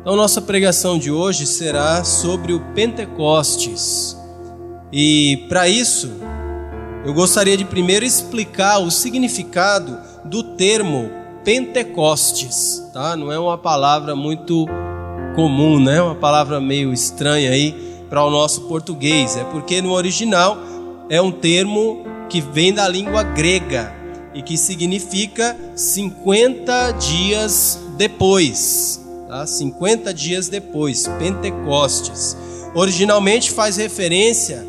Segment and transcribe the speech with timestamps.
[0.00, 4.16] Então, nossa pregação de hoje será sobre o Pentecostes.
[4.90, 6.10] E para isso,
[7.04, 11.10] eu gostaria de primeiro explicar o significado do termo
[11.44, 13.14] Pentecostes, tá?
[13.14, 14.66] Não é uma palavra muito
[15.36, 16.00] comum, né?
[16.00, 17.74] Uma palavra meio estranha aí
[18.08, 19.36] para o nosso português.
[19.36, 20.56] É porque no original
[21.10, 23.94] é um termo que vem da língua grega
[24.32, 29.46] e que significa 50 dias depois tá?
[29.46, 32.36] 50 dias depois, Pentecostes.
[32.74, 34.66] Originalmente faz referência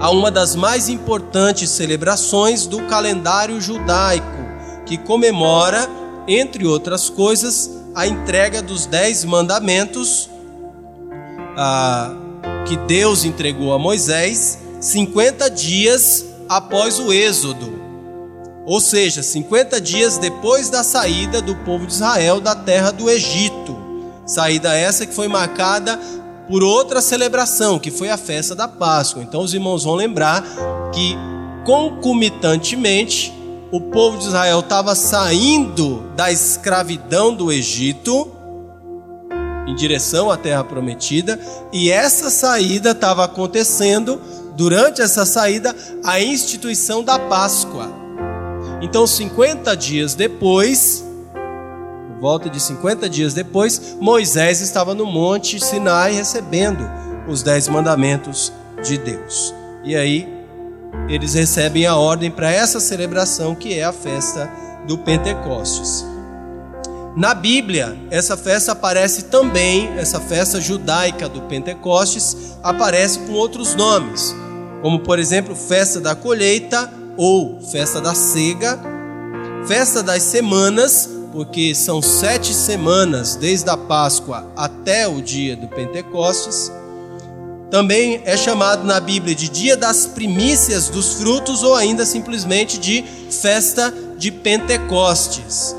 [0.00, 4.26] a uma das mais importantes celebrações do calendário judaico,
[4.86, 5.86] que comemora,
[6.26, 10.30] entre outras coisas, a entrega dos dez mandamentos
[11.56, 12.14] ah,
[12.66, 17.79] que Deus entregou a Moisés 50 dias após o Êxodo.
[18.66, 23.76] Ou seja, 50 dias depois da saída do povo de Israel da terra do Egito.
[24.26, 25.98] Saída essa que foi marcada
[26.48, 29.22] por outra celebração, que foi a festa da Páscoa.
[29.22, 30.44] Então os irmãos vão lembrar
[30.92, 31.16] que
[31.64, 33.32] concomitantemente
[33.70, 38.32] o povo de Israel estava saindo da escravidão do Egito
[39.66, 41.38] em direção à terra prometida,
[41.72, 44.20] e essa saída estava acontecendo
[44.56, 47.99] durante essa saída a instituição da Páscoa.
[48.80, 51.04] Então, 50 dias depois,
[52.20, 56.88] volta de 50 dias depois, Moisés estava no Monte Sinai recebendo
[57.28, 59.54] os dez mandamentos de Deus.
[59.84, 60.28] E aí,
[61.08, 64.50] eles recebem a ordem para essa celebração que é a festa
[64.86, 66.04] do Pentecostes.
[67.16, 74.34] Na Bíblia, essa festa aparece também, essa festa judaica do Pentecostes, aparece com outros nomes,
[74.80, 78.78] como por exemplo, festa da colheita ou festa da cega,
[79.66, 86.72] festa das semanas, porque são sete semanas desde a Páscoa até o dia do Pentecostes.
[87.70, 93.04] Também é chamado na Bíblia de dia das primícias dos frutos ou ainda simplesmente de
[93.30, 95.74] festa de Pentecostes.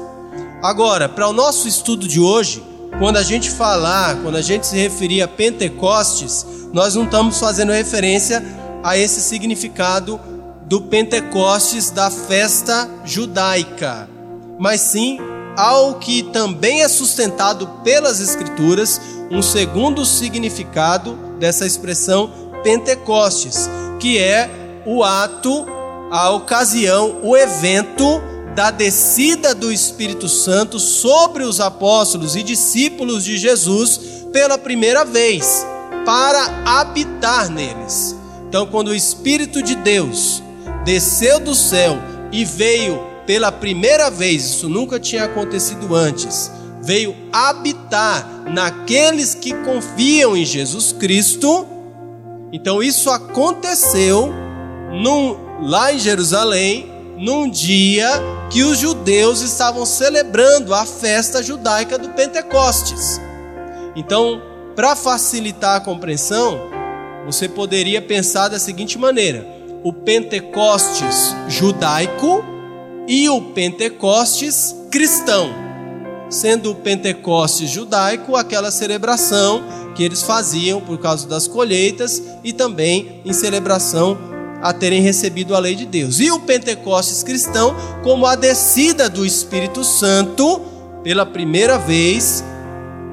[0.63, 2.63] Agora, para o nosso estudo de hoje,
[2.97, 7.71] quando a gente falar, quando a gente se referir a Pentecostes, nós não estamos fazendo
[7.71, 8.41] referência
[8.83, 10.19] a esse significado
[10.71, 14.09] do Pentecostes da festa judaica,
[14.57, 15.19] mas sim
[15.57, 22.31] ao que também é sustentado pelas Escrituras, um segundo significado dessa expressão
[22.63, 24.49] Pentecostes, que é
[24.85, 25.65] o ato,
[26.09, 28.21] a ocasião, o evento
[28.55, 33.99] da descida do Espírito Santo sobre os apóstolos e discípulos de Jesus
[34.31, 35.65] pela primeira vez,
[36.05, 38.15] para habitar neles.
[38.47, 40.41] Então, quando o Espírito de Deus
[40.83, 41.97] desceu do céu
[42.31, 50.35] e veio pela primeira vez, isso nunca tinha acontecido antes, veio habitar naqueles que confiam
[50.35, 51.67] em Jesus Cristo.
[52.51, 54.33] Então isso aconteceu
[54.91, 58.09] num, lá em Jerusalém, num dia
[58.49, 63.21] que os judeus estavam celebrando a festa judaica do Pentecostes.
[63.95, 64.41] Então,
[64.75, 66.59] para facilitar a compreensão,
[67.25, 72.43] você poderia pensar da seguinte maneira: o Pentecostes judaico
[73.07, 75.49] e o Pentecostes cristão.
[76.29, 79.63] Sendo o Pentecostes judaico aquela celebração
[79.95, 84.17] que eles faziam por causa das colheitas e também em celebração
[84.61, 86.19] a terem recebido a lei de Deus.
[86.19, 90.61] E o Pentecostes cristão como a descida do Espírito Santo
[91.03, 92.43] pela primeira vez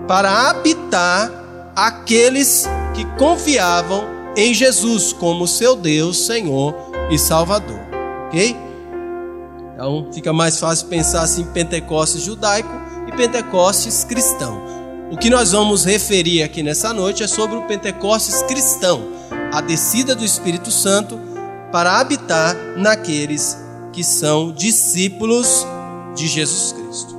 [0.06, 6.72] para habitar aqueles que confiavam em Jesus como seu Deus, Senhor
[7.10, 7.80] e Salvador.
[8.28, 8.56] Ok?
[9.74, 12.70] Então fica mais fácil pensar assim Pentecostes judaico
[13.08, 14.62] e Pentecostes cristão.
[15.10, 19.08] O que nós vamos referir aqui nessa noite é sobre o Pentecostes cristão,
[19.52, 21.18] a descida do Espírito Santo
[21.72, 23.58] para habitar naqueles
[23.92, 25.66] que são discípulos
[26.14, 27.16] de Jesus Cristo.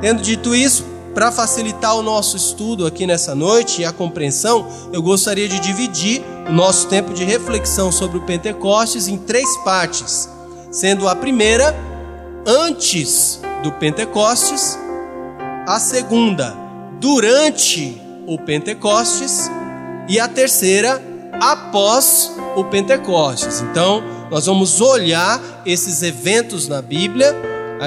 [0.00, 0.84] Tendo dito isso,
[1.14, 6.22] para facilitar o nosso estudo aqui nessa noite e a compreensão, eu gostaria de dividir
[6.48, 10.28] o nosso tempo de reflexão sobre o Pentecostes em três partes,
[10.70, 11.74] sendo a primeira
[12.46, 14.78] antes do Pentecostes,
[15.66, 16.56] a segunda
[17.00, 19.50] durante o Pentecostes
[20.08, 21.02] e a terceira
[21.40, 23.60] após o Pentecostes.
[23.62, 27.34] Então, nós vamos olhar esses eventos na Bíblia,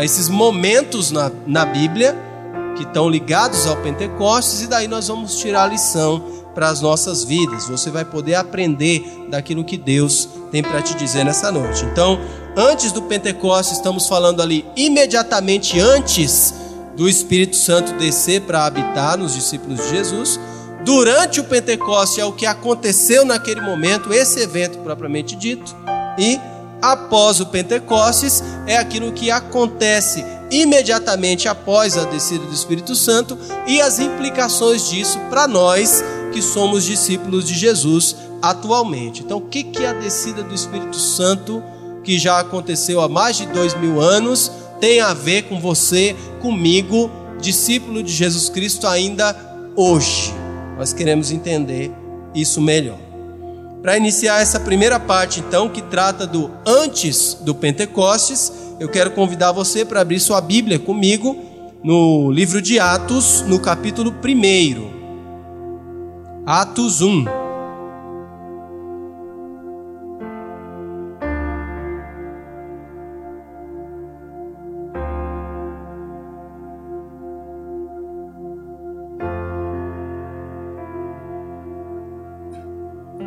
[0.04, 2.33] esses momentos na, na Bíblia
[2.76, 7.24] que estão ligados ao Pentecostes e daí nós vamos tirar a lição para as nossas
[7.24, 7.68] vidas.
[7.68, 11.84] Você vai poder aprender daquilo que Deus tem para te dizer nessa noite.
[11.86, 12.20] Então,
[12.56, 16.54] antes do Pentecostes, estamos falando ali imediatamente antes
[16.96, 20.40] do Espírito Santo descer para habitar nos discípulos de Jesus.
[20.86, 25.76] Durante o Pentecoste é o que aconteceu naquele momento, esse evento propriamente dito.
[26.18, 26.40] E
[26.82, 30.24] após o Pentecostes é aquilo que acontece
[30.54, 36.84] imediatamente após a descida do Espírito Santo e as implicações disso para nós que somos
[36.84, 39.24] discípulos de Jesus atualmente.
[39.24, 41.64] Então, o que é a descida do Espírito Santo
[42.04, 47.10] que já aconteceu há mais de dois mil anos tem a ver com você, comigo,
[47.42, 49.36] discípulo de Jesus Cristo ainda
[49.76, 50.34] hoje?
[50.78, 51.92] Nós queremos entender
[52.36, 53.00] isso melhor.
[53.82, 59.52] Para iniciar essa primeira parte, então, que trata do antes do Pentecostes, eu quero convidar
[59.52, 61.38] você para abrir sua Bíblia comigo
[61.84, 64.94] no livro de Atos, no capítulo 1.
[66.46, 67.43] Atos 1.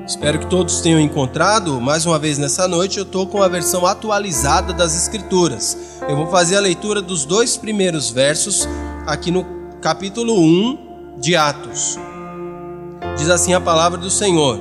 [0.07, 1.81] Espero que todos tenham encontrado.
[1.81, 5.77] Mais uma vez nessa noite eu estou com a versão atualizada das Escrituras.
[6.09, 8.69] Eu vou fazer a leitura dos dois primeiros versos
[9.05, 9.45] aqui no
[9.81, 11.99] capítulo 1 de Atos.
[13.19, 14.61] Diz assim a palavra do Senhor: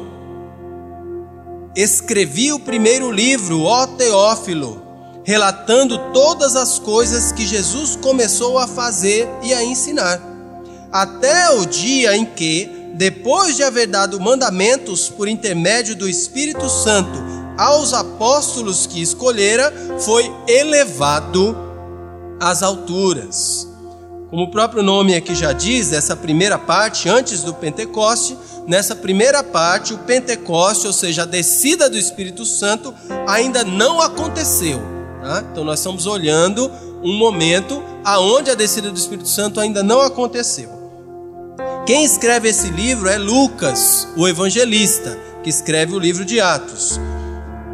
[1.75, 4.81] Escrevi o primeiro livro, ó Teófilo,
[5.24, 10.19] relatando todas as coisas que Jesus começou a fazer e a ensinar,
[10.92, 17.36] até o dia em que depois de haver dado mandamentos por intermédio do Espírito Santo
[17.57, 21.56] aos apóstolos que escolhera, foi elevado
[22.39, 23.68] às alturas.
[24.30, 29.44] Como o próprio nome aqui já diz, essa primeira parte, antes do Pentecoste, nessa primeira
[29.44, 32.94] parte, o Pentecoste, ou seja, a descida do Espírito Santo,
[33.27, 34.80] ainda não aconteceu.
[35.21, 35.44] Tá?
[35.51, 36.71] Então nós estamos olhando
[37.03, 40.84] um momento aonde a descida do Espírito Santo ainda não aconteceu.
[41.85, 46.99] Quem escreve esse livro é Lucas, o evangelista, que escreve o livro de Atos.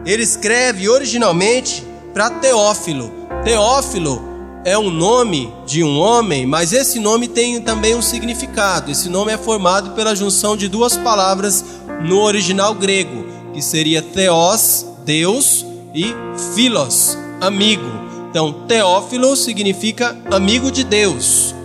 [0.05, 1.81] Ele escreve originalmente
[2.13, 3.09] para Teófilo.
[3.45, 4.21] Teófilo
[4.65, 8.91] é um nome de um homem, mas esse nome tem também um significado.
[8.91, 11.63] Esse nome é formado pela junção de duas palavras
[12.03, 15.65] no original grego, que seria Theos, Deus,
[15.95, 16.13] e
[16.53, 17.89] Philos, amigo.
[18.29, 21.55] Então, Teófilo significa amigo de Deus.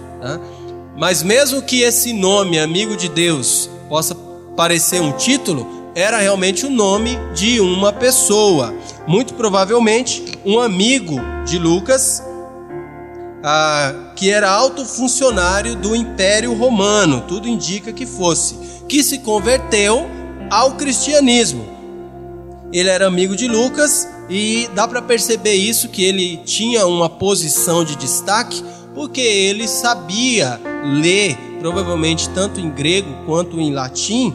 [0.96, 4.14] Mas mesmo que esse nome, amigo de Deus, possa
[4.56, 8.74] parecer um título, era realmente o nome de uma pessoa.
[9.06, 12.22] Muito provavelmente um amigo de Lucas,
[13.44, 18.56] ah, que era alto funcionário do Império Romano, tudo indica que fosse,
[18.88, 20.06] que se converteu
[20.50, 21.66] ao cristianismo.
[22.72, 27.84] Ele era amigo de Lucas e dá para perceber isso que ele tinha uma posição
[27.84, 28.64] de destaque
[28.94, 30.58] porque ele sabia
[30.94, 34.34] ler, provavelmente tanto em grego quanto em latim,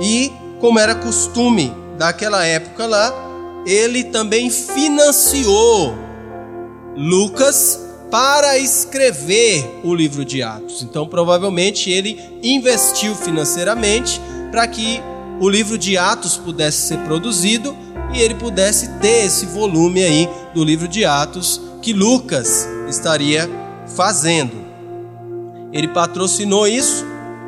[0.00, 3.12] e como era costume daquela época lá,
[3.66, 5.94] ele também financiou
[6.96, 7.80] Lucas
[8.10, 10.82] para escrever o livro de Atos.
[10.82, 14.20] Então, provavelmente ele investiu financeiramente
[14.50, 15.00] para que
[15.40, 17.76] o livro de Atos pudesse ser produzido
[18.14, 23.48] e ele pudesse ter esse volume aí do livro de Atos que Lucas estaria
[23.94, 24.67] fazendo.
[25.72, 27.04] Ele patrocinou isso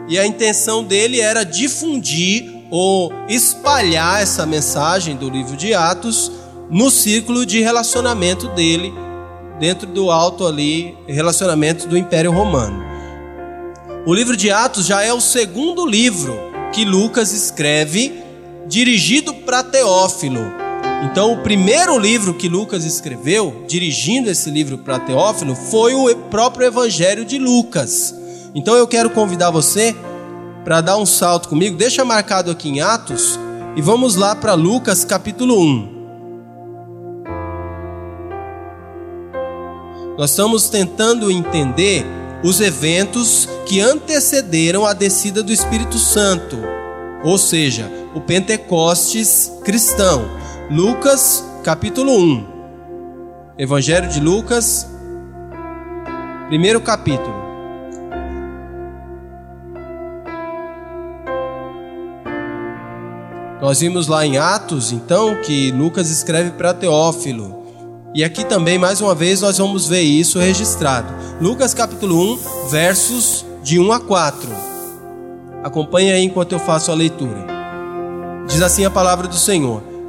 [0.08, 6.30] e a intenção dele era difundir ou espalhar essa mensagem do livro de Atos
[6.70, 8.92] no círculo de relacionamento dele
[9.58, 12.82] dentro do alto ali relacionamento do Império Romano.
[14.06, 16.34] O livro de Atos já é o segundo livro
[16.72, 18.22] que Lucas escreve
[18.66, 20.40] dirigido para Teófilo,
[21.02, 26.66] então, o primeiro livro que Lucas escreveu, dirigindo esse livro para Teófilo, foi o próprio
[26.66, 28.14] Evangelho de Lucas.
[28.54, 29.96] Então, eu quero convidar você
[30.62, 33.38] para dar um salto comigo, deixa marcado aqui em Atos,
[33.76, 36.00] e vamos lá para Lucas capítulo 1.
[40.18, 42.04] Nós estamos tentando entender
[42.44, 46.58] os eventos que antecederam a descida do Espírito Santo,
[47.24, 50.39] ou seja, o Pentecostes cristão.
[50.70, 52.46] Lucas, capítulo 1.
[53.58, 54.86] Evangelho de Lucas,
[56.46, 57.34] primeiro capítulo.
[63.60, 67.64] Nós vimos lá em Atos, então, que Lucas escreve para Teófilo.
[68.14, 71.12] E aqui também, mais uma vez, nós vamos ver isso registrado.
[71.40, 74.48] Lucas capítulo 1, versos de 1 a 4.
[75.64, 77.44] Acompanhe aí enquanto eu faço a leitura.
[78.46, 79.89] Diz assim a palavra do Senhor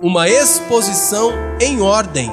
[0.00, 2.30] uma exposição em ordem,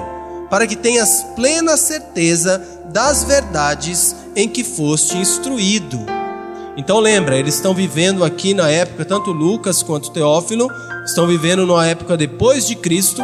[0.49, 5.99] para que tenhas plena certeza das verdades em que foste instruído.
[6.75, 10.67] Então lembra, eles estão vivendo aqui na época, tanto Lucas quanto Teófilo,
[11.05, 13.21] estão vivendo numa época depois de Cristo.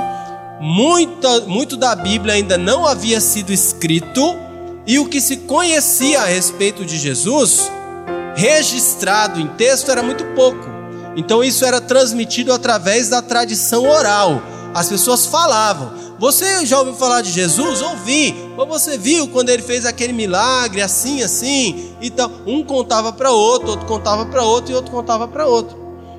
[0.62, 4.38] Muita, muito da Bíblia ainda não havia sido escrito,
[4.86, 7.72] e o que se conhecia a respeito de Jesus,
[8.36, 10.69] registrado em texto, era muito pouco.
[11.16, 14.42] Então isso era transmitido através da tradição oral.
[14.74, 15.92] As pessoas falavam.
[16.20, 17.82] Você já ouviu falar de Jesus?
[17.82, 18.36] Ouvi.
[18.58, 21.94] Mas você viu quando ele fez aquele milagre assim, assim?
[22.02, 25.78] Então, um contava para outro, outro contava para outro e outro contava para outro.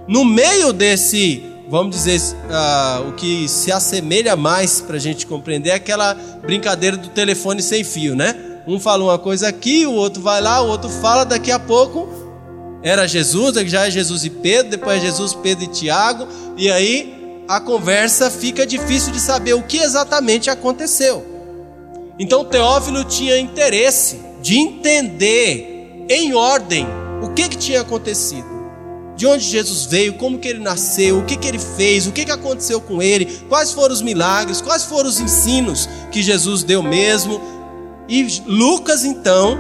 [0.08, 5.70] No meio desse, vamos dizer, uh, o que se assemelha mais para a gente compreender
[5.70, 8.34] é aquela brincadeira do telefone sem fio, né?
[8.66, 12.19] Um fala uma coisa aqui, o outro vai lá, o outro fala, daqui a pouco
[12.82, 17.44] era Jesus, já é Jesus e Pedro, depois é Jesus, Pedro e Tiago, e aí
[17.46, 21.24] a conversa fica difícil de saber o que exatamente aconteceu.
[22.18, 26.86] Então Teófilo tinha interesse de entender em ordem
[27.22, 28.48] o que, que tinha acontecido.
[29.16, 32.24] De onde Jesus veio, como que ele nasceu, o que, que ele fez, o que,
[32.24, 36.82] que aconteceu com ele, quais foram os milagres, quais foram os ensinos que Jesus deu
[36.82, 37.40] mesmo.
[38.08, 39.58] E Lucas, então,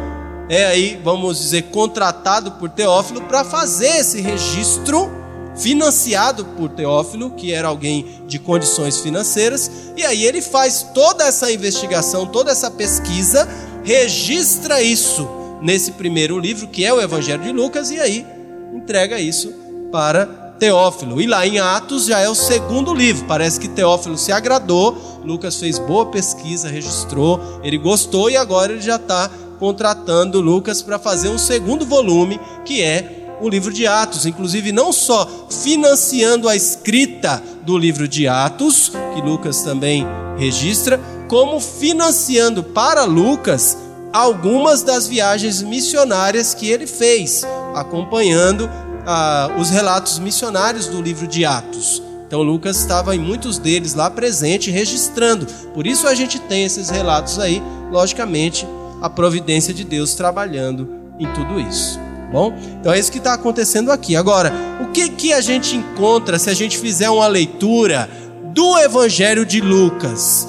[0.50, 5.08] é aí, vamos dizer, contratado por Teófilo para fazer esse registro
[5.56, 11.52] financiado por Teófilo, que era alguém de condições financeiras, e aí ele faz toda essa
[11.52, 13.48] investigação, toda essa pesquisa,
[13.84, 15.28] registra isso
[15.62, 18.26] nesse primeiro livro, que é o Evangelho de Lucas, e aí
[18.74, 19.54] entrega isso
[19.92, 20.26] para
[20.58, 21.20] Teófilo.
[21.20, 23.24] E lá em Atos já é o segundo livro.
[23.26, 28.82] Parece que Teófilo se agradou, Lucas fez boa pesquisa, registrou, ele gostou e agora ele
[28.82, 29.30] já está
[29.60, 34.92] contratando Lucas para fazer um segundo volume, que é o livro de Atos, inclusive não
[34.92, 40.06] só financiando a escrita do livro de Atos, que Lucas também
[40.38, 40.98] registra,
[41.28, 43.76] como financiando para Lucas
[44.12, 48.68] algumas das viagens missionárias que ele fez, acompanhando
[49.06, 52.02] ah, os relatos missionários do livro de Atos.
[52.26, 55.46] Então Lucas estava em muitos deles lá presente, registrando.
[55.74, 58.66] Por isso a gente tem esses relatos aí, logicamente,
[59.00, 60.88] a providência de Deus trabalhando
[61.18, 61.98] em tudo isso.
[62.32, 64.14] Bom, então é isso que está acontecendo aqui.
[64.14, 68.08] Agora, o que, que a gente encontra se a gente fizer uma leitura
[68.54, 70.46] do Evangelho de Lucas,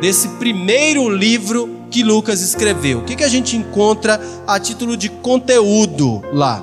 [0.00, 2.98] desse primeiro livro que Lucas escreveu?
[2.98, 6.62] O que, que a gente encontra a título de conteúdo lá?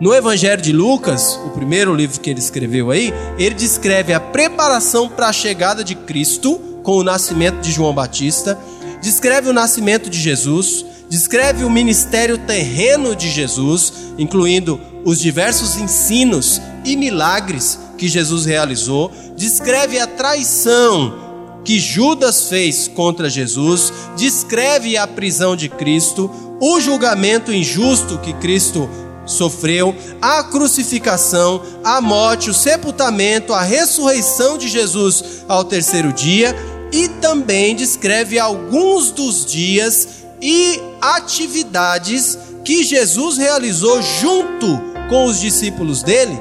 [0.00, 5.08] No Evangelho de Lucas, o primeiro livro que ele escreveu aí, ele descreve a preparação
[5.08, 8.56] para a chegada de Cristo com o nascimento de João Batista,
[9.00, 16.60] descreve o nascimento de Jesus, descreve o ministério terreno de Jesus, incluindo os diversos ensinos
[16.84, 21.26] e milagres que Jesus realizou, descreve a traição
[21.64, 28.88] que Judas fez contra Jesus, descreve a prisão de Cristo, o julgamento injusto que Cristo
[29.26, 36.56] sofreu, a crucificação, a morte, o sepultamento, a ressurreição de Jesus ao terceiro dia
[36.92, 40.08] e também descreve alguns dos dias
[40.40, 46.38] e atividades que Jesus realizou junto com os discípulos dele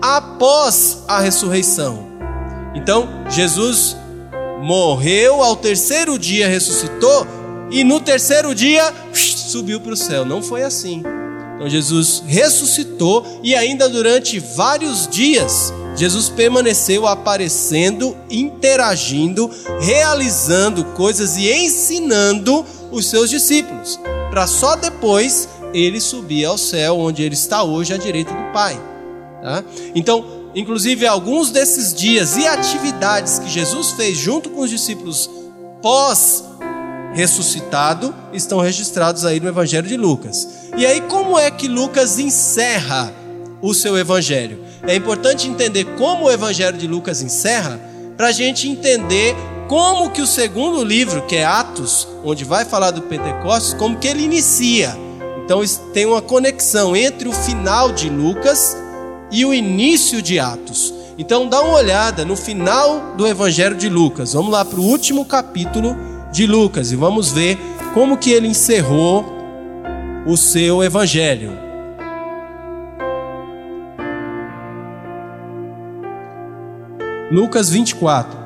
[0.00, 2.06] após a ressurreição.
[2.74, 3.96] Então, Jesus
[4.62, 7.26] morreu, ao terceiro dia ressuscitou
[7.70, 10.24] e no terceiro dia subiu para o céu.
[10.24, 11.02] Não foi assim.
[11.54, 21.50] Então, Jesus ressuscitou e ainda durante vários dias Jesus permaneceu aparecendo, interagindo, realizando coisas e
[21.52, 23.98] ensinando os seus discípulos,
[24.30, 28.80] para só depois ele subir ao céu, onde ele está hoje à direita do Pai.
[29.42, 29.64] Tá?
[29.94, 35.28] Então, inclusive, alguns desses dias e atividades que Jesus fez junto com os discípulos
[35.82, 36.44] pós
[37.12, 40.48] ressuscitado estão registrados aí no Evangelho de Lucas.
[40.76, 43.12] E aí, como é que Lucas encerra
[43.62, 44.58] o seu Evangelho?
[44.86, 47.80] É importante entender como o Evangelho de Lucas encerra,
[48.16, 49.34] para a gente entender
[49.66, 54.06] como que o segundo livro, que é Atos, onde vai falar do Pentecostes, como que
[54.06, 54.94] ele inicia.
[55.44, 55.62] Então
[55.92, 58.76] tem uma conexão entre o final de Lucas
[59.30, 60.92] e o início de Atos.
[61.16, 64.32] Então dá uma olhada no final do Evangelho de Lucas.
[64.32, 65.96] Vamos lá para o último capítulo
[66.32, 67.58] de Lucas e vamos ver
[67.94, 69.24] como que ele encerrou
[70.26, 71.63] o seu evangelho.
[77.34, 78.38] Lucas 24.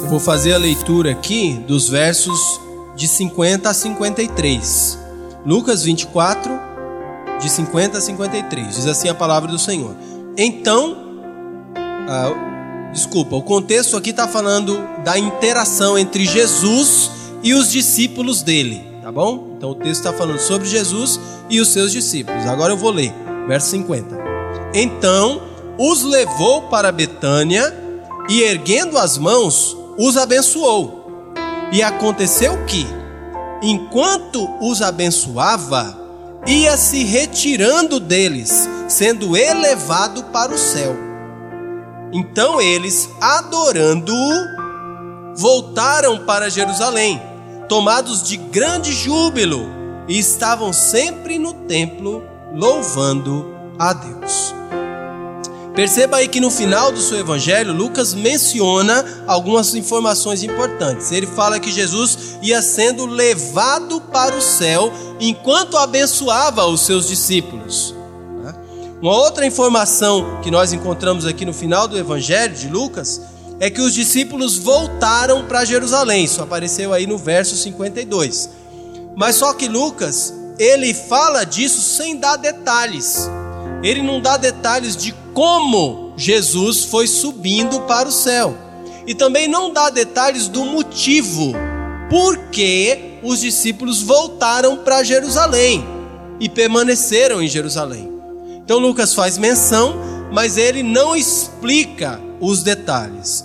[0.00, 2.58] Eu vou fazer a leitura aqui dos versos
[2.96, 4.98] de 50 a 53.
[5.44, 6.50] Lucas 24,
[7.42, 8.74] de 50 a 53.
[8.74, 9.94] Diz assim a palavra do Senhor.
[10.38, 10.96] Então,
[12.08, 18.82] ah, desculpa, o contexto aqui está falando da interação entre Jesus e os discípulos dele,
[19.02, 19.52] tá bom?
[19.54, 21.20] Então o texto está falando sobre Jesus
[21.50, 22.46] e os seus discípulos.
[22.46, 23.12] Agora eu vou ler,
[23.46, 24.16] verso 50.
[24.72, 25.42] Então
[25.78, 27.82] os levou para Betânia
[28.30, 31.04] e, erguendo as mãos, os abençoou.
[31.70, 32.86] E aconteceu que,
[33.62, 36.00] enquanto os abençoava,
[36.46, 40.96] ia se retirando deles, sendo elevado para o céu.
[42.10, 47.33] Então eles, adorando-o, voltaram para Jerusalém
[47.68, 49.66] tomados de grande júbilo,
[50.06, 54.54] e estavam sempre no templo louvando a Deus.
[55.74, 61.10] Perceba aí que no final do seu evangelho, Lucas menciona algumas informações importantes.
[61.10, 67.92] Ele fala que Jesus ia sendo levado para o céu enquanto abençoava os seus discípulos.
[69.02, 73.20] Uma outra informação que nós encontramos aqui no final do evangelho de Lucas
[73.60, 76.24] é que os discípulos voltaram para Jerusalém.
[76.24, 78.50] Isso apareceu aí no verso 52.
[79.16, 83.28] Mas só que Lucas, ele fala disso sem dar detalhes.
[83.82, 88.56] Ele não dá detalhes de como Jesus foi subindo para o céu.
[89.06, 91.52] E também não dá detalhes do motivo
[92.08, 95.84] por que os discípulos voltaram para Jerusalém
[96.40, 98.10] e permaneceram em Jerusalém.
[98.64, 99.94] Então Lucas faz menção,
[100.32, 103.44] mas ele não explica os detalhes.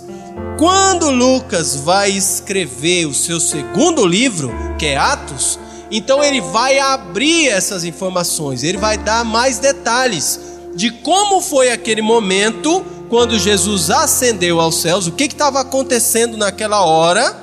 [0.58, 5.58] Quando Lucas vai escrever o seu segundo livro, que é Atos,
[5.90, 10.38] então ele vai abrir essas informações, ele vai dar mais detalhes
[10.74, 16.84] de como foi aquele momento quando Jesus ascendeu aos céus, o que estava acontecendo naquela
[16.84, 17.36] hora,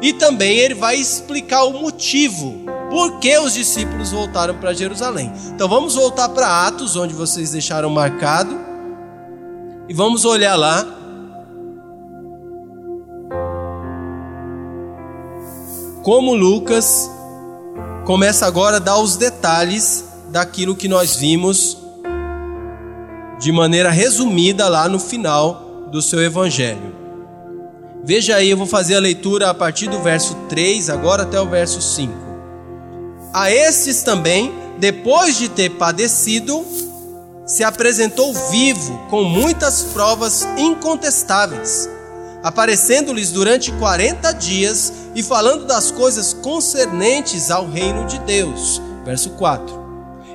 [0.00, 5.32] e também ele vai explicar o motivo por que os discípulos voltaram para Jerusalém.
[5.48, 8.56] Então vamos voltar para Atos, onde vocês deixaram marcado,
[9.88, 10.99] e vamos olhar lá
[16.02, 17.10] como Lucas
[18.04, 21.76] começa agora a dar os detalhes daquilo que nós vimos
[23.38, 26.94] de maneira resumida lá no final do seu evangelho.
[28.02, 31.48] Veja aí, eu vou fazer a leitura a partir do verso 3 agora até o
[31.48, 32.12] verso 5.
[33.32, 36.64] A estes também, depois de ter padecido,
[37.46, 41.88] se apresentou vivo com muitas provas incontestáveis
[42.42, 48.80] aparecendo-lhes durante 40 dias e falando das coisas concernentes ao reino de Deus.
[49.04, 49.80] Verso 4.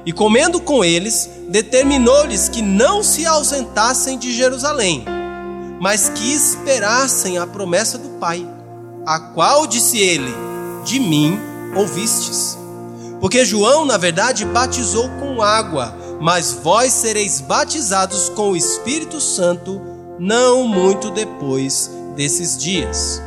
[0.05, 5.03] E comendo com eles, determinou-lhes que não se ausentassem de Jerusalém,
[5.79, 8.47] mas que esperassem a promessa do Pai,
[9.05, 10.33] a qual disse ele:
[10.83, 11.39] De mim
[11.75, 12.57] ouvistes.
[13.19, 19.94] Porque João, na verdade, batizou com água, mas vós sereis batizados com o Espírito Santo
[20.19, 23.21] não muito depois desses dias.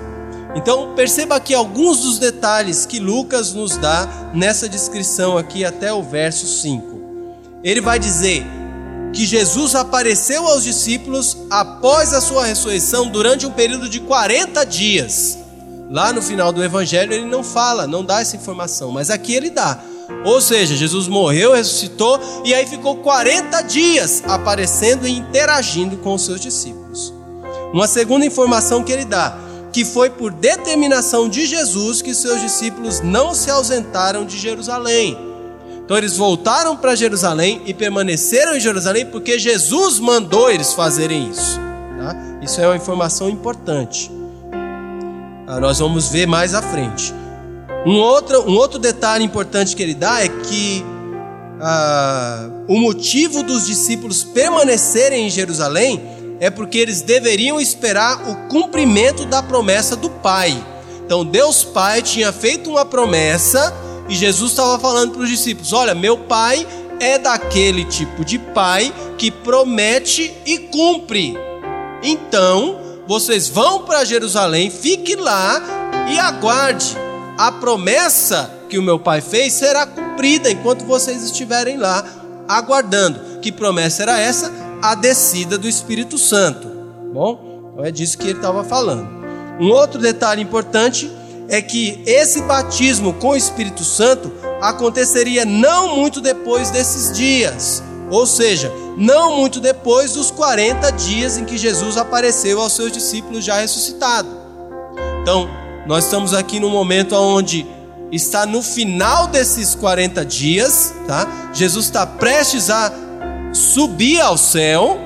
[0.55, 6.03] Então, perceba aqui alguns dos detalhes que Lucas nos dá nessa descrição aqui até o
[6.03, 6.99] verso 5.
[7.63, 8.45] Ele vai dizer
[9.13, 15.39] que Jesus apareceu aos discípulos após a sua ressurreição durante um período de 40 dias.
[15.91, 19.51] Lá no final do evangelho ele não fala, não dá essa informação, mas aqui ele
[19.51, 19.83] dá.
[20.25, 26.25] Ou seja, Jesus morreu, ressuscitou e aí ficou 40 dias aparecendo e interagindo com os
[26.25, 26.78] seus discípulos.
[27.73, 29.39] Uma segunda informação que ele dá,
[29.73, 35.19] que foi por determinação de Jesus que seus discípulos não se ausentaram de Jerusalém.
[35.85, 41.59] Então eles voltaram para Jerusalém e permaneceram em Jerusalém porque Jesus mandou eles fazerem isso.
[41.99, 42.15] Tá?
[42.43, 44.11] Isso é uma informação importante.
[45.47, 47.15] Ah, nós vamos ver mais à frente.
[47.87, 50.85] Um outro, um outro detalhe importante que ele dá é que
[51.61, 59.25] ah, o motivo dos discípulos permanecerem em Jerusalém é porque eles deveriam esperar o cumprimento
[59.25, 60.57] da promessa do Pai.
[61.05, 63.75] Então Deus Pai tinha feito uma promessa
[64.09, 66.67] e Jesus estava falando para os discípulos: Olha, meu Pai
[67.01, 71.37] é daquele tipo de Pai que promete e cumpre.
[72.03, 75.63] Então vocês vão para Jerusalém, fique lá
[76.11, 76.97] e aguarde.
[77.37, 82.05] A promessa que o meu Pai fez será cumprida enquanto vocês estiverem lá
[82.47, 83.41] aguardando.
[83.41, 84.68] Que promessa era essa?
[84.83, 86.69] A descida do Espírito Santo.
[87.13, 89.09] Bom, então é disso que ele estava falando.
[89.61, 91.11] Um outro detalhe importante
[91.49, 98.27] é que esse batismo com o Espírito Santo aconteceria não muito depois desses dias, ou
[98.27, 103.61] seja, não muito depois dos 40 dias em que Jesus apareceu aos seus discípulos já
[103.61, 104.29] ressuscitado.
[105.23, 105.49] Então,
[105.87, 107.67] nós estamos aqui no momento onde
[108.13, 111.51] está no final desses 40 dias, tá?
[111.53, 112.93] Jesus está prestes a
[113.53, 114.99] subir ao céu,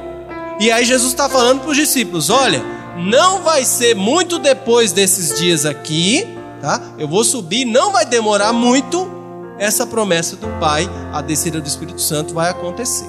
[0.60, 2.62] e aí Jesus está falando para os discípulos: olha,
[2.96, 6.26] não vai ser muito depois desses dias aqui,
[6.60, 6.80] tá?
[6.98, 9.10] Eu vou subir, não vai demorar muito.
[9.58, 13.08] Essa promessa do Pai, a descida do Espírito Santo, vai acontecer.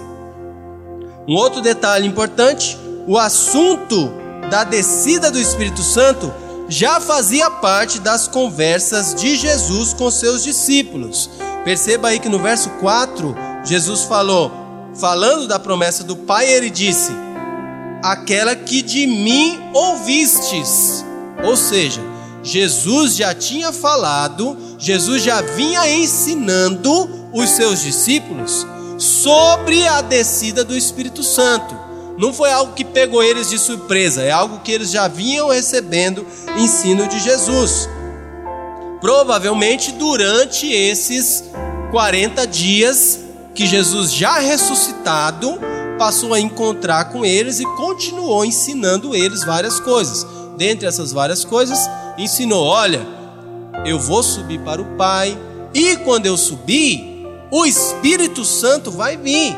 [1.28, 4.12] Um outro detalhe importante: o assunto
[4.50, 6.32] da descida do Espírito Santo
[6.70, 11.30] já fazia parte das conversas de Jesus com seus discípulos.
[11.64, 14.52] Perceba aí que no verso 4, Jesus falou,
[14.96, 17.12] falando da promessa do Pai, ele disse:
[18.04, 21.04] Aquela que de mim ouvistes.
[21.44, 22.02] Ou seja,
[22.42, 30.76] Jesus já tinha falado, Jesus já vinha ensinando os seus discípulos sobre a descida do
[30.76, 31.76] Espírito Santo.
[32.18, 36.26] Não foi algo que pegou eles de surpresa, é algo que eles já vinham recebendo
[36.58, 37.90] ensino de Jesus.
[39.02, 41.44] Provavelmente durante esses
[41.92, 43.23] 40 dias
[43.54, 45.60] que Jesus já ressuscitado
[45.98, 50.26] passou a encontrar com eles e continuou ensinando eles várias coisas.
[50.58, 51.80] Dentre essas várias coisas,
[52.18, 53.06] ensinou: olha,
[53.86, 55.38] eu vou subir para o Pai,
[55.74, 59.56] e quando eu subir, o Espírito Santo vai vir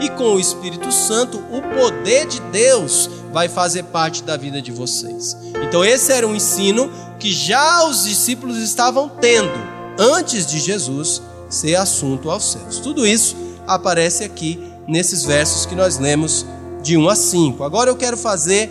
[0.00, 4.70] e com o Espírito Santo, o poder de Deus vai fazer parte da vida de
[4.70, 5.36] vocês.
[5.62, 9.50] Então, esse era um ensino que já os discípulos estavam tendo
[9.98, 12.78] antes de Jesus ser assunto aos céus.
[12.78, 16.46] Tudo isso aparece aqui nesses versos que nós lemos
[16.82, 17.64] de 1 a 5.
[17.64, 18.70] Agora eu quero fazer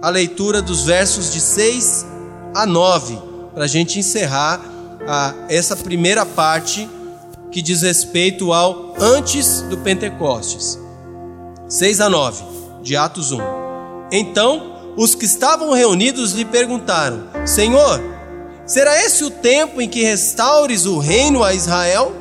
[0.00, 2.06] a leitura dos versos de 6
[2.54, 3.18] a 9,
[3.54, 4.60] para a gente encerrar
[5.06, 6.88] a, essa primeira parte
[7.50, 10.78] que diz respeito ao antes do Pentecostes.
[11.68, 12.42] 6 a 9,
[12.82, 13.38] de Atos 1.
[14.10, 18.00] Então, os que estavam reunidos lhe perguntaram: Senhor,
[18.72, 22.12] será esse o tempo em que restaures o reino a Israel?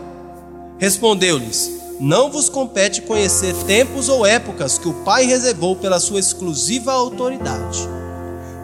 [0.77, 6.91] Respondeu-lhes: Não vos compete conhecer tempos ou épocas que o Pai reservou pela sua exclusiva
[6.91, 7.79] autoridade.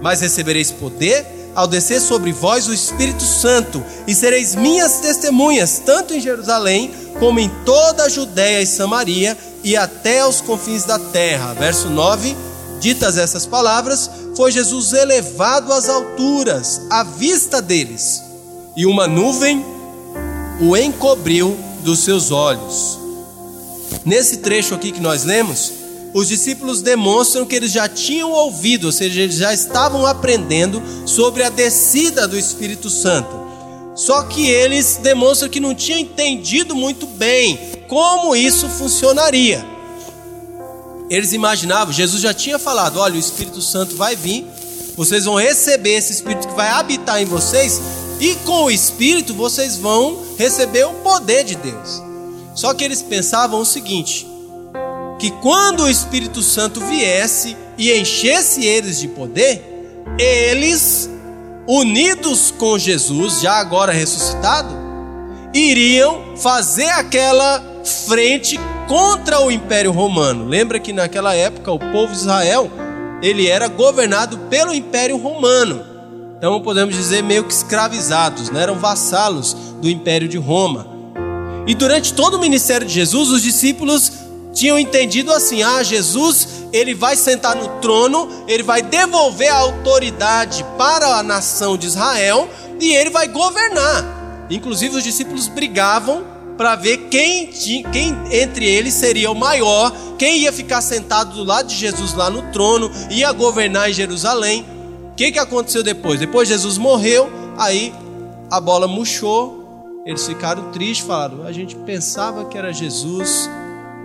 [0.01, 6.13] Mas recebereis poder ao descer sobre vós o Espírito Santo, e sereis minhas testemunhas, tanto
[6.13, 11.53] em Jerusalém, como em toda a Judéia e Samaria, e até aos confins da terra.
[11.53, 12.35] Verso 9:
[12.79, 18.21] Ditas essas palavras, foi Jesus elevado às alturas, à vista deles,
[18.75, 19.65] e uma nuvem
[20.61, 22.99] o encobriu dos seus olhos.
[24.05, 25.73] Nesse trecho aqui que nós lemos,
[26.13, 31.41] os discípulos demonstram que eles já tinham ouvido, ou seja, eles já estavam aprendendo sobre
[31.41, 33.35] a descida do Espírito Santo.
[33.95, 39.76] Só que eles demonstram que não tinham entendido muito bem como isso funcionaria.
[41.09, 44.45] Eles imaginavam, Jesus já tinha falado: olha, o Espírito Santo vai vir,
[44.95, 47.81] vocês vão receber esse Espírito que vai habitar em vocês,
[48.19, 52.01] e com o Espírito vocês vão receber o poder de Deus.
[52.55, 54.27] Só que eles pensavam o seguinte:
[55.19, 59.63] que quando o Espírito Santo viesse e enchesse eles de poder,
[60.19, 61.09] eles,
[61.67, 64.75] unidos com Jesus, já agora ressuscitado,
[65.53, 67.63] iriam fazer aquela
[68.05, 70.45] frente contra o Império Romano.
[70.45, 72.71] Lembra que naquela época o povo de Israel,
[73.21, 75.85] ele era governado pelo Império Romano.
[76.37, 78.63] Então podemos dizer meio que escravizados, né?
[78.63, 80.87] eram vassalos do Império de Roma.
[81.65, 84.11] E durante todo o ministério de Jesus, os discípulos
[84.53, 90.63] tinham entendido assim: ah, Jesus, ele vai sentar no trono, ele vai devolver a autoridade
[90.77, 92.47] para a nação de Israel
[92.79, 94.45] e ele vai governar.
[94.49, 97.47] Inclusive, os discípulos brigavam para ver quem,
[97.91, 102.29] quem entre eles seria o maior, quem ia ficar sentado do lado de Jesus lá
[102.29, 104.65] no trono, ia governar em Jerusalém.
[105.11, 106.19] O que, que aconteceu depois?
[106.19, 107.93] Depois Jesus morreu, aí
[108.49, 113.49] a bola murchou, eles ficaram tristes, falaram: a gente pensava que era Jesus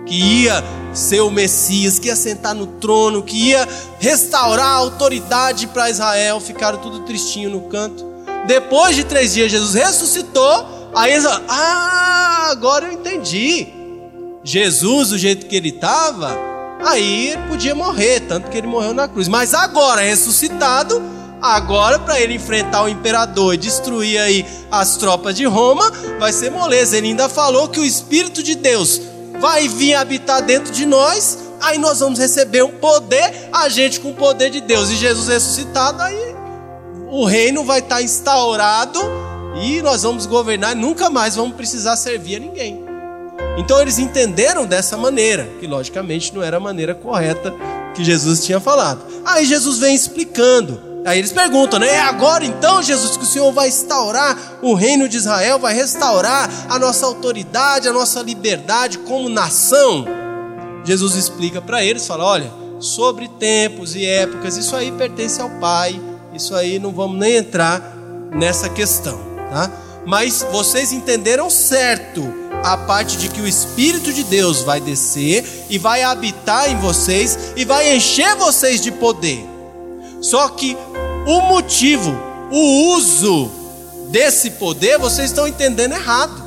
[0.05, 0.63] que ia
[0.93, 3.67] ser o Messias, que ia sentar no trono, que ia
[3.99, 8.05] restaurar a autoridade para Israel, ficaram tudo tristinho no canto.
[8.45, 10.82] Depois de três dias, Jesus ressuscitou.
[10.95, 13.67] Aí eles ah, agora eu entendi.
[14.43, 16.37] Jesus, do jeito que ele estava,
[16.85, 19.27] aí ele podia morrer, tanto que ele morreu na cruz.
[19.27, 21.01] Mas agora, ressuscitado,
[21.41, 26.51] agora para ele enfrentar o imperador e destruir aí as tropas de Roma, vai ser
[26.51, 26.97] moleza.
[26.97, 29.01] Ele ainda falou que o Espírito de Deus
[29.39, 34.11] vai vir habitar dentro de nós, aí nós vamos receber um poder, a gente com
[34.11, 36.35] o poder de Deus e Jesus ressuscitado, aí
[37.09, 38.99] o reino vai estar instaurado
[39.55, 42.83] e nós vamos governar, nunca mais vamos precisar servir a ninguém.
[43.57, 47.53] Então eles entenderam dessa maneira, que logicamente não era a maneira correta
[47.93, 49.01] que Jesus tinha falado.
[49.25, 50.93] Aí Jesus vem explicando.
[51.05, 51.87] Aí eles perguntam, né?
[51.87, 56.49] É agora então, Jesus, que o Senhor vai instaurar o reino de Israel, vai restaurar
[56.69, 60.05] a nossa autoridade, a nossa liberdade como nação?
[60.85, 65.99] Jesus explica para eles, fala: olha, sobre tempos e épocas, isso aí pertence ao Pai,
[66.33, 67.81] isso aí não vamos nem entrar
[68.31, 69.19] nessa questão,
[69.53, 69.71] tá?
[70.05, 75.77] Mas vocês entenderam certo a parte de que o Espírito de Deus vai descer e
[75.77, 79.45] vai habitar em vocês e vai encher vocês de poder.
[80.21, 80.75] Só que
[81.25, 82.17] o motivo,
[82.51, 83.49] o uso
[84.09, 86.43] desse poder, vocês estão entendendo errado.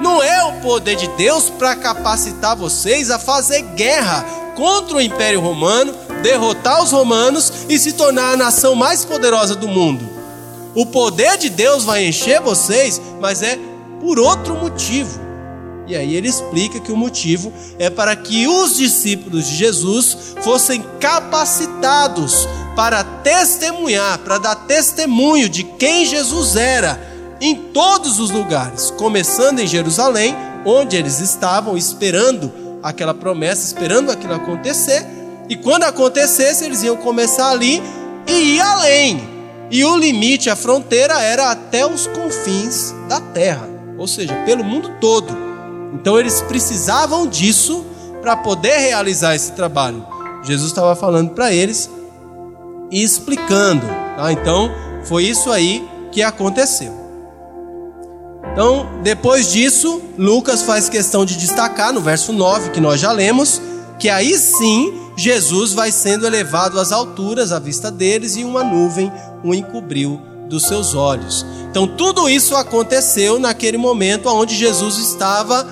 [0.00, 4.24] Não é o poder de Deus para capacitar vocês a fazer guerra
[4.56, 9.68] contra o Império Romano, derrotar os romanos e se tornar a nação mais poderosa do
[9.68, 10.09] mundo.
[10.74, 13.58] O poder de Deus vai encher vocês, mas é
[14.00, 15.18] por outro motivo.
[15.86, 20.84] E aí ele explica que o motivo é para que os discípulos de Jesus fossem
[21.00, 29.58] capacitados para testemunhar, para dar testemunho de quem Jesus era em todos os lugares, começando
[29.58, 32.52] em Jerusalém, onde eles estavam esperando
[32.82, 35.04] aquela promessa, esperando aquilo acontecer,
[35.48, 37.82] e quando acontecesse, eles iam começar ali
[38.28, 39.29] e ir além.
[39.70, 44.90] E o limite, a fronteira era até os confins da terra, ou seja, pelo mundo
[45.00, 45.32] todo.
[45.94, 47.84] Então eles precisavam disso
[48.20, 50.04] para poder realizar esse trabalho.
[50.42, 51.88] Jesus estava falando para eles
[52.90, 53.86] e explicando.
[54.16, 54.32] Tá?
[54.32, 54.70] Então
[55.04, 56.98] foi isso aí que aconteceu.
[58.52, 63.60] Então, depois disso, Lucas faz questão de destacar no verso 9, que nós já lemos,
[64.00, 69.12] que aí sim Jesus vai sendo elevado às alturas à vista deles e uma nuvem
[69.44, 71.46] o encobriu dos seus olhos.
[71.70, 75.64] Então, tudo isso aconteceu naquele momento onde Jesus estava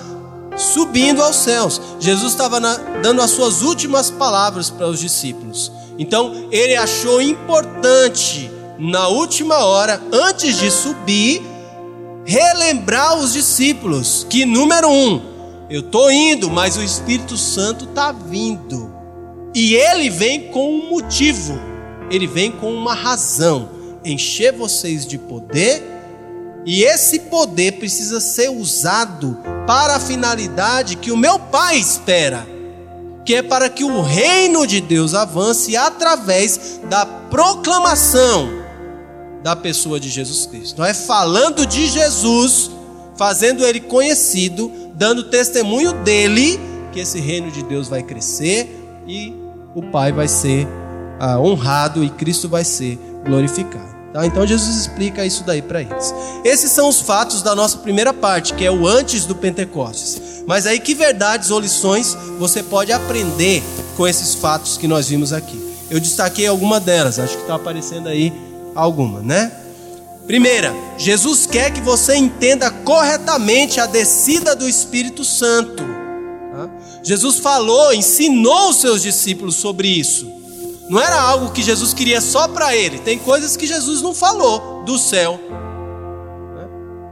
[0.55, 1.81] subindo aos céus.
[1.99, 2.59] Jesus estava
[3.01, 5.71] dando as suas últimas palavras para os discípulos.
[5.97, 11.41] Então ele achou importante, na última hora, antes de subir,
[12.25, 15.21] relembrar os discípulos que, número um,
[15.69, 18.93] eu estou indo, mas o Espírito Santo está vindo.
[19.53, 21.59] E ele vem com um motivo,
[22.09, 23.69] ele vem com uma razão:
[24.03, 25.99] encher vocês de poder
[26.65, 32.45] e esse poder precisa ser usado para a finalidade que o meu Pai espera,
[33.25, 38.49] que é para que o reino de Deus avance através da proclamação
[39.41, 40.79] da pessoa de Jesus Cristo.
[40.79, 42.69] Não é falando de Jesus,
[43.15, 46.59] fazendo ele conhecido, dando testemunho dele,
[46.91, 48.69] que esse reino de Deus vai crescer
[49.07, 49.33] e
[49.73, 50.67] o Pai vai ser
[51.17, 53.97] ah, honrado e Cristo vai ser glorificado.
[54.11, 54.25] Tá?
[54.25, 56.13] Então Jesus explica isso daí para eles.
[56.43, 60.43] Esses são os fatos da nossa primeira parte, que é o antes do Pentecostes.
[60.45, 63.63] Mas aí que verdades ou lições você pode aprender
[63.95, 65.57] com esses fatos que nós vimos aqui?
[65.89, 68.33] Eu destaquei alguma delas, acho que está aparecendo aí
[68.75, 69.49] alguma, né?
[70.29, 75.83] Primeira, Jesus quer que você entenda corretamente a descida do Espírito Santo.
[77.01, 80.31] Jesus falou, ensinou os seus discípulos sobre isso.
[80.87, 82.99] Não era algo que Jesus queria só para ele.
[82.99, 85.39] Tem coisas que Jesus não falou do céu.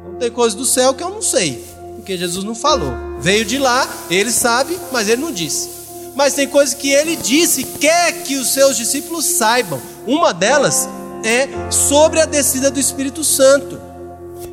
[0.06, 2.94] Não tem coisas do céu que eu não sei, porque Jesus não falou.
[3.20, 5.70] Veio de lá, ele sabe, mas ele não disse.
[6.16, 9.82] Mas tem coisas que ele disse, quer que os seus discípulos saibam.
[10.06, 10.88] Uma delas
[11.24, 13.80] é sobre a descida do Espírito Santo.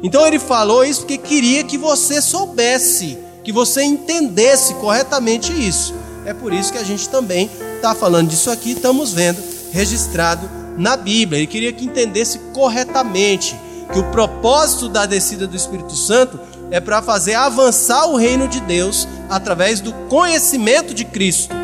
[0.03, 5.94] Então ele falou isso porque queria que você soubesse, que você entendesse corretamente isso.
[6.27, 10.96] É por isso que a gente também está falando disso aqui, estamos vendo registrado na
[10.96, 11.38] Bíblia.
[11.38, 13.55] Ele queria que entendesse corretamente
[13.92, 18.61] que o propósito da descida do Espírito Santo é para fazer avançar o reino de
[18.61, 21.55] Deus através do conhecimento de Cristo.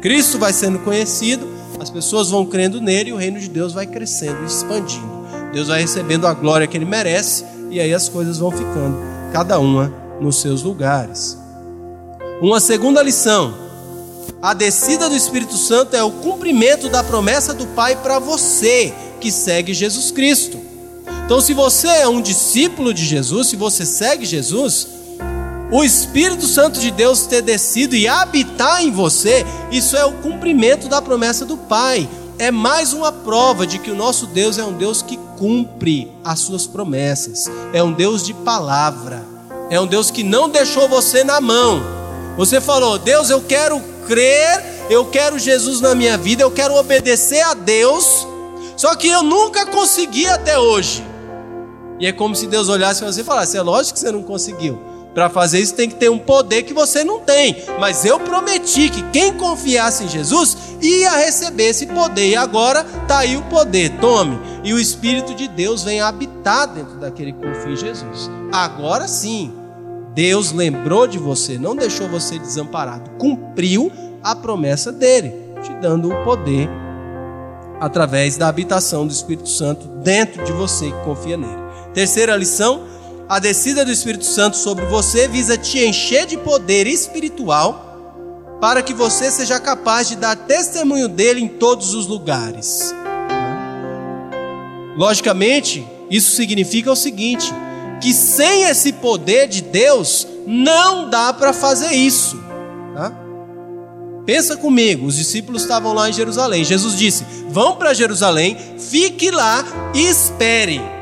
[0.00, 1.46] Cristo vai sendo conhecido,
[1.80, 5.20] as pessoas vão crendo nele e o reino de Deus vai crescendo, expandindo.
[5.52, 8.96] Deus vai recebendo a glória que ele merece e aí as coisas vão ficando,
[9.32, 11.38] cada uma nos seus lugares.
[12.40, 13.70] Uma segunda lição
[14.42, 19.30] a descida do Espírito Santo é o cumprimento da promessa do Pai para você que
[19.30, 20.58] segue Jesus Cristo.
[21.26, 24.88] Então, se você é um discípulo de Jesus, se você segue Jesus,
[25.70, 30.88] o Espírito Santo de Deus ter descido e habitar em você, isso é o cumprimento
[30.88, 32.08] da promessa do Pai.
[32.38, 36.40] É mais uma prova de que o nosso Deus é um Deus que cumpre as
[36.40, 39.24] suas promessas, é um Deus de palavra,
[39.70, 41.80] é um Deus que não deixou você na mão
[42.36, 47.42] Você falou: Deus, eu quero crer, eu quero Jesus na minha vida, eu quero obedecer
[47.42, 48.26] a Deus,
[48.76, 51.04] só que eu nunca consegui até hoje.
[52.00, 54.22] E é como se Deus olhasse para você e falasse: é lógico que você não
[54.22, 54.89] conseguiu.
[55.14, 57.56] Para fazer isso tem que ter um poder que você não tem.
[57.78, 62.28] Mas eu prometi que quem confiasse em Jesus ia receber esse poder.
[62.28, 63.90] E agora está aí o poder.
[64.00, 64.38] Tome.
[64.62, 68.30] E o Espírito de Deus vem habitar dentro daquele que confia em Jesus.
[68.52, 69.52] Agora sim,
[70.14, 73.10] Deus lembrou de você, não deixou você desamparado.
[73.18, 73.90] Cumpriu
[74.22, 76.68] a promessa dele, te dando o poder
[77.80, 81.58] através da habitação do Espírito Santo dentro de você que confia nele.
[81.94, 82.84] Terceira lição
[83.30, 88.92] a descida do Espírito Santo sobre você visa te encher de poder espiritual para que
[88.92, 92.92] você seja capaz de dar testemunho dele em todos os lugares.
[94.96, 97.54] Logicamente, isso significa o seguinte:
[98.02, 102.36] que sem esse poder de Deus não dá para fazer isso.
[102.96, 103.12] Tá?
[104.26, 106.64] Pensa comigo, os discípulos estavam lá em Jerusalém.
[106.64, 109.64] Jesus disse: Vão para Jerusalém, fique lá
[109.94, 110.99] e espere.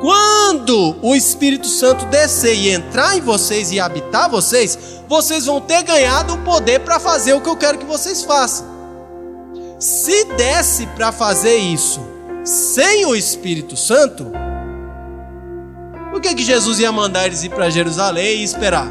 [0.00, 4.78] Quando o Espírito Santo descer e entrar em vocês e habitar vocês,
[5.08, 8.66] vocês vão ter ganhado o poder para fazer o que eu quero que vocês façam.
[9.78, 12.00] Se desse para fazer isso
[12.44, 14.30] sem o Espírito Santo,
[16.10, 18.88] por que, que Jesus ia mandar eles ir para Jerusalém e esperar?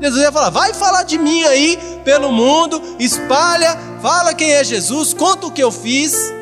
[0.00, 5.12] Jesus ia falar: vai falar de mim aí pelo mundo, espalha, fala quem é Jesus,
[5.12, 6.32] conta o que eu fiz.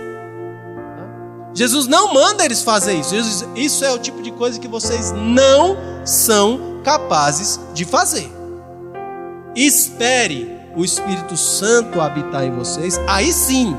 [1.58, 3.10] Jesus não manda eles fazer isso.
[3.10, 8.30] Jesus, isso é o tipo de coisa que vocês não são capazes de fazer.
[9.56, 13.76] Espere o Espírito Santo habitar em vocês, aí sim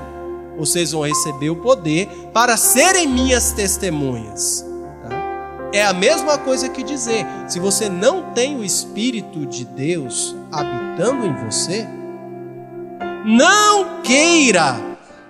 [0.57, 4.65] vocês vão receber o poder para serem minhas testemunhas.
[5.01, 5.69] Tá?
[5.71, 11.25] É a mesma coisa que dizer: se você não tem o Espírito de Deus habitando
[11.25, 11.87] em você,
[13.25, 14.88] não queira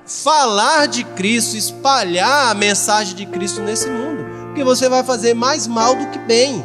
[0.10, 5.68] falar de Cristo, espalhar a mensagem de Cristo nesse mundo, porque você vai fazer mais
[5.68, 6.64] mal do que bem.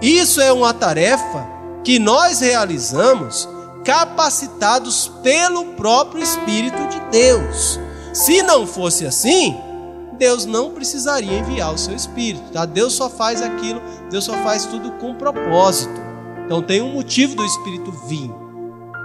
[0.00, 1.46] Isso é uma tarefa
[1.84, 3.48] que nós realizamos
[3.84, 7.78] capacitados pelo próprio Espírito de Deus.
[8.12, 9.56] Se não fosse assim,
[10.18, 12.64] Deus não precisaria enviar o seu Espírito, tá?
[12.64, 16.00] Deus só faz aquilo, Deus só faz tudo com propósito.
[16.44, 18.41] Então tem um motivo do Espírito vir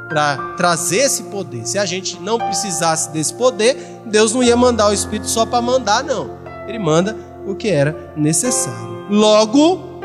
[0.07, 1.65] para trazer esse poder.
[1.65, 5.61] Se a gente não precisasse desse poder, Deus não ia mandar o Espírito só para
[5.61, 6.37] mandar, não.
[6.67, 7.15] Ele manda
[7.45, 9.05] o que era necessário.
[9.09, 9.99] Logo,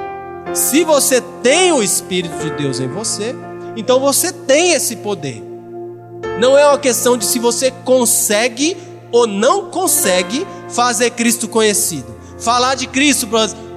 [0.55, 3.35] se você tem o Espírito de Deus em você,
[3.77, 5.43] então você tem esse poder.
[6.39, 8.77] Não é uma questão de se você consegue
[9.11, 12.15] ou não consegue fazer Cristo conhecido.
[12.39, 13.29] Falar de Cristo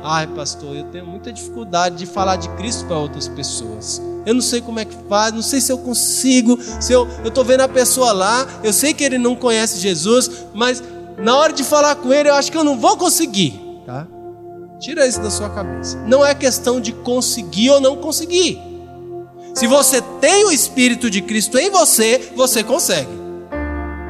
[0.07, 3.99] Ai, pastor, eu tenho muita dificuldade de falar de Cristo para outras pessoas.
[4.23, 6.59] Eu não sei como é que faz, não sei se eu consigo.
[6.79, 10.83] Se eu estou vendo a pessoa lá, eu sei que ele não conhece Jesus, mas
[11.17, 13.59] na hora de falar com ele, eu acho que eu não vou conseguir.
[13.83, 14.05] Tá?
[14.79, 15.97] Tira isso da sua cabeça.
[16.05, 18.61] Não é questão de conseguir ou não conseguir.
[19.55, 23.09] Se você tem o Espírito de Cristo em você, você consegue.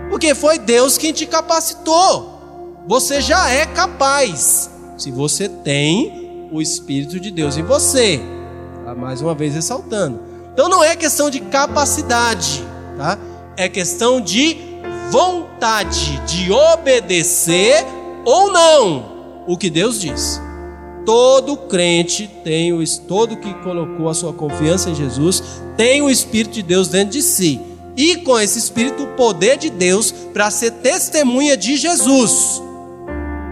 [0.10, 2.84] Porque foi Deus quem te capacitou.
[2.86, 8.19] Você já é capaz se você tem o Espírito de Deus em você.
[8.84, 8.95] Tá?
[8.95, 10.19] Mais uma vez ressaltando.
[10.53, 12.63] Então não é questão de capacidade,
[12.97, 13.17] tá?
[13.58, 14.58] É questão de
[15.12, 17.86] vontade de obedecer
[18.25, 20.41] ou não o que Deus diz.
[21.05, 25.43] Todo crente tem o todo que colocou a sua confiança em Jesus
[25.77, 27.62] tem o Espírito de Deus dentro de si.
[27.97, 32.62] E com esse Espírito o poder de Deus para ser testemunha de Jesus.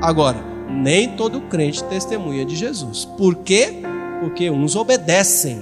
[0.01, 3.05] Agora, nem todo crente testemunha de Jesus.
[3.05, 3.81] Por quê?
[4.19, 5.61] Porque uns obedecem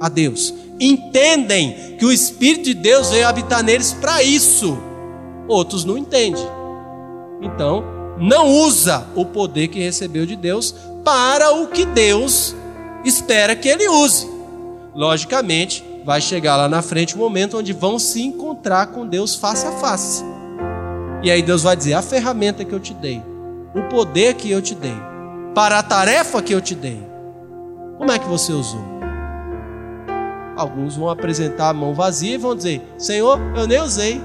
[0.00, 4.78] a Deus, entendem que o Espírito de Deus veio habitar neles para isso.
[5.48, 6.46] Outros não entendem.
[7.42, 7.84] Então,
[8.18, 12.54] não usa o poder que recebeu de Deus para o que Deus
[13.04, 14.28] espera que ele use.
[14.94, 19.66] Logicamente, vai chegar lá na frente um momento onde vão se encontrar com Deus face
[19.66, 20.24] a face.
[21.22, 23.22] E aí Deus vai dizer: a ferramenta que eu te dei,
[23.74, 24.96] o poder que eu te dei,
[25.54, 27.00] para a tarefa que eu te dei,
[27.96, 28.82] como é que você usou?
[30.56, 34.20] Alguns vão apresentar a mão vazia e vão dizer: Senhor, eu nem usei.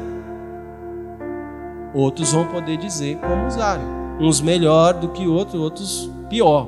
[1.94, 3.84] Outros vão poder dizer como usaram.
[4.20, 6.68] Uns melhor do que outros, outros pior.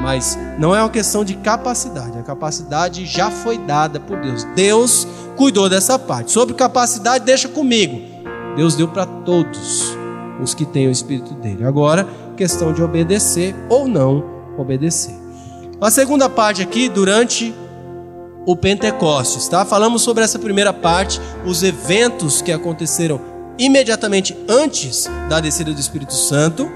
[0.00, 2.18] Mas não é uma questão de capacidade.
[2.18, 4.44] A capacidade já foi dada por Deus.
[4.54, 5.06] Deus
[5.36, 6.32] cuidou dessa parte.
[6.32, 8.00] Sobre capacidade, deixa comigo.
[8.56, 9.95] Deus deu para todos
[10.40, 11.64] os que têm o Espírito dele.
[11.64, 12.06] Agora,
[12.36, 14.24] questão de obedecer ou não
[14.58, 15.14] obedecer.
[15.80, 17.54] A segunda parte aqui, durante
[18.46, 19.64] o Pentecostes, tá?
[19.64, 23.20] Falamos sobre essa primeira parte, os eventos que aconteceram
[23.58, 26.70] imediatamente antes da descida do Espírito Santo,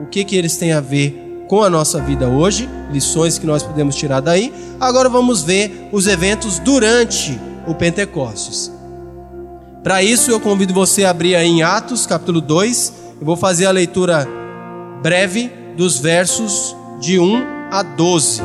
[0.00, 3.62] o que que eles têm a ver com a nossa vida hoje, lições que nós
[3.62, 4.52] podemos tirar daí.
[4.80, 8.72] Agora vamos ver os eventos durante o Pentecostes.
[9.82, 13.05] Para isso eu convido você a abrir aí em Atos, capítulo 2.
[13.18, 14.28] Eu vou fazer a leitura
[15.02, 18.42] breve dos versos de 1 a 12.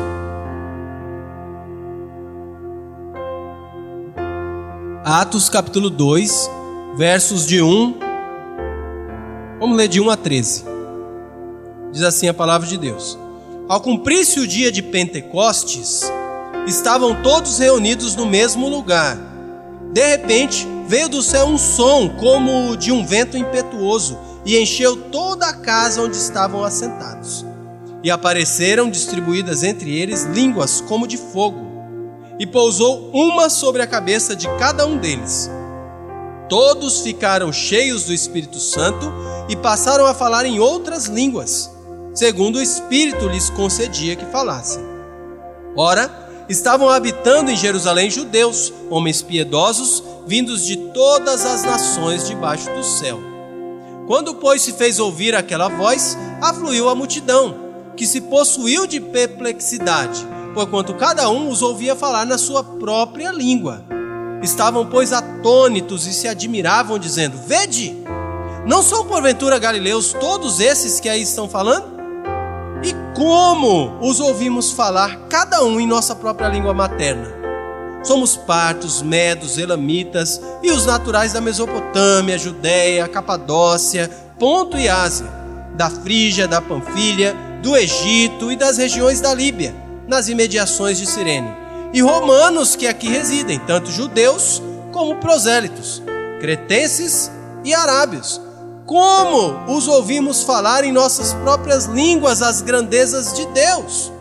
[5.04, 6.50] Atos capítulo 2,
[6.96, 7.98] versos de 1.
[9.60, 10.64] Vamos ler de 1 a 13.
[11.92, 13.18] Diz assim a palavra de Deus:
[13.68, 16.10] Ao cumprir-se o dia de Pentecostes,
[16.66, 19.18] estavam todos reunidos no mesmo lugar.
[19.92, 25.46] De repente, veio do céu um som como de um vento impetuoso e encheu toda
[25.46, 27.44] a casa onde estavam assentados.
[28.02, 31.72] E apareceram distribuídas entre eles línguas como de fogo
[32.38, 35.48] e pousou uma sobre a cabeça de cada um deles.
[36.48, 39.12] Todos ficaram cheios do Espírito Santo
[39.48, 41.70] e passaram a falar em outras línguas,
[42.14, 44.82] segundo o Espírito lhes concedia que falassem.
[45.76, 46.10] Ora,
[46.48, 53.31] estavam habitando em Jerusalém judeus, homens piedosos, vindos de todas as nações debaixo do céu.
[54.06, 57.54] Quando, pois, se fez ouvir aquela voz, afluiu a multidão,
[57.96, 63.84] que se possuiu de perplexidade porquanto cada um os ouvia falar na sua própria língua.
[64.42, 67.96] Estavam, pois, atônitos e se admiravam, dizendo: Vede,
[68.66, 71.92] não são porventura galileus todos esses que aí estão falando?
[72.82, 77.41] E como os ouvimos falar, cada um em nossa própria língua materna?
[78.02, 85.26] Somos partos, medos, elamitas e os naturais da Mesopotâmia, Judéia, Capadócia, Ponto e Ásia,
[85.76, 91.54] da Frígia, da Panfilha, do Egito e das regiões da Líbia nas imediações de Cirene,
[91.92, 96.02] e romanos que aqui residem, tanto judeus como prosélitos,
[96.40, 97.30] cretenses
[97.64, 98.40] e arábios.
[98.84, 104.12] Como os ouvimos falar em nossas próprias línguas as grandezas de Deus?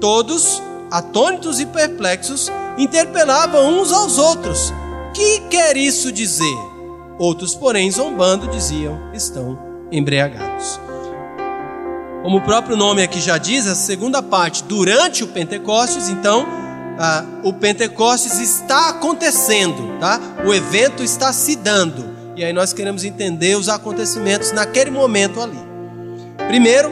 [0.00, 0.62] Todos,
[0.96, 4.72] atônitos e perplexos, interpelavam uns aos outros:
[5.14, 6.56] Que quer isso dizer?
[7.18, 9.58] Outros, porém, zombando, diziam: Estão
[9.90, 10.80] embriagados.
[12.22, 16.44] Como o próprio nome aqui já diz, a segunda parte, durante o Pentecostes, então,
[16.98, 20.20] ah, o Pentecostes está acontecendo, tá?
[20.44, 22.16] O evento está se dando.
[22.34, 25.58] E aí nós queremos entender os acontecimentos naquele momento ali.
[26.48, 26.90] Primeiro,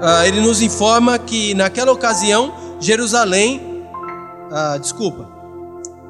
[0.00, 3.84] ah, ele nos informa que naquela ocasião, Jerusalém,
[4.50, 5.28] ah, desculpa,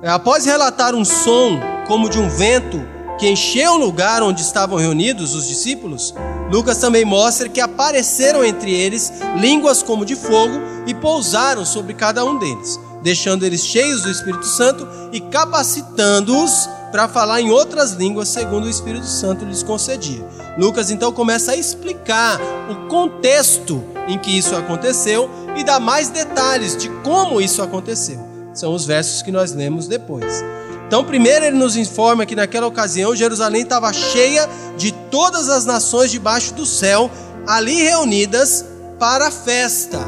[0.04, 2.80] após relatar um som como de um vento
[3.18, 6.14] que encheu o lugar onde estavam reunidos os discípulos,
[6.50, 10.54] Lucas também mostra que apareceram entre eles línguas como de fogo
[10.86, 17.08] e pousaram sobre cada um deles, deixando eles cheios do Espírito Santo e capacitando-os para
[17.08, 20.24] falar em outras línguas segundo o Espírito Santo lhes concedia.
[20.58, 22.40] Lucas então começa a explicar
[22.70, 28.18] o contexto em que isso aconteceu e dá mais detalhes de como isso aconteceu.
[28.54, 30.42] São os versos que nós lemos depois.
[30.86, 36.10] Então, primeiro ele nos informa que naquela ocasião Jerusalém estava cheia de todas as nações
[36.10, 37.10] debaixo do céu,
[37.46, 38.64] ali reunidas
[38.98, 39.98] para a festa.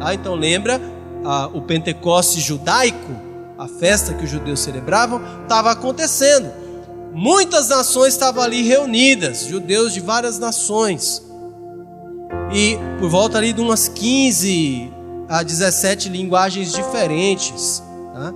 [0.00, 0.80] Ah, então lembra
[1.24, 3.12] ah, o Pentecoste judaico,
[3.58, 6.50] a festa que os judeus celebravam, estava acontecendo.
[7.12, 11.22] Muitas nações estavam ali reunidas, judeus de várias nações.
[12.52, 14.92] E por volta ali de umas 15
[15.28, 17.82] a 17 linguagens diferentes.
[18.12, 18.32] Tá?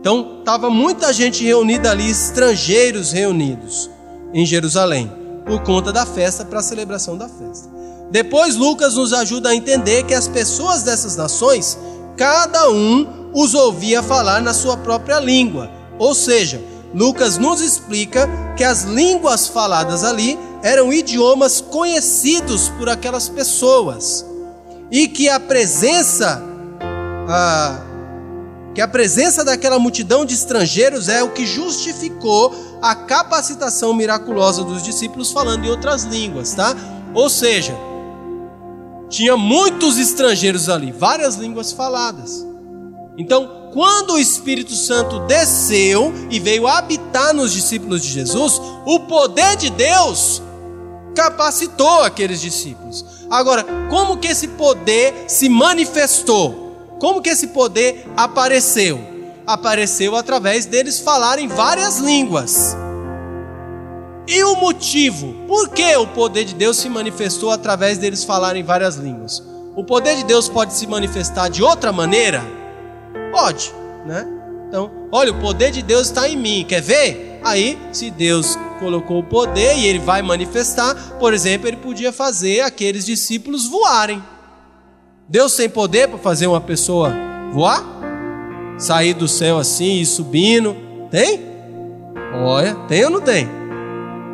[0.00, 3.88] Então, estava muita gente reunida ali, estrangeiros reunidos
[4.32, 5.10] em Jerusalém,
[5.46, 7.68] por conta da festa, para a celebração da festa.
[8.10, 11.78] Depois, Lucas nos ajuda a entender que as pessoas dessas nações,
[12.16, 15.70] cada um os ouvia falar na sua própria língua.
[15.98, 16.60] Ou seja,
[16.94, 24.24] Lucas nos explica que as línguas faladas ali eram idiomas conhecidos por aquelas pessoas
[24.90, 26.42] e que a presença
[27.28, 27.80] a,
[28.74, 34.82] que a presença daquela multidão de estrangeiros é o que justificou a capacitação miraculosa dos
[34.82, 36.76] discípulos falando em outras línguas, tá?
[37.14, 37.74] Ou seja,
[39.08, 42.44] tinha muitos estrangeiros ali, várias línguas faladas.
[43.16, 49.56] Então, quando o Espírito Santo desceu e veio habitar nos discípulos de Jesus, o poder
[49.56, 50.42] de Deus
[51.14, 53.04] capacitou aqueles discípulos.
[53.30, 56.96] Agora, como que esse poder se manifestou?
[57.00, 59.00] Como que esse poder apareceu?
[59.46, 62.76] Apareceu através deles falarem várias línguas.
[64.26, 65.34] E o motivo?
[65.46, 69.42] Por que o poder de Deus se manifestou através deles falarem várias línguas?
[69.76, 72.42] O poder de Deus pode se manifestar de outra maneira?
[73.30, 73.72] Pode.
[74.06, 74.26] né?
[74.68, 77.40] Então, olha, o poder de Deus está em mim, quer ver?
[77.44, 82.60] Aí, se Deus colocou o poder e ele vai manifestar, por exemplo, ele podia fazer
[82.62, 84.22] aqueles discípulos voarem.
[85.28, 87.12] Deus tem poder para fazer uma pessoa
[87.52, 87.84] voar?
[88.78, 90.76] Sair do céu assim e subindo?
[91.10, 91.40] Tem?
[92.44, 93.48] Olha, tem ou não tem?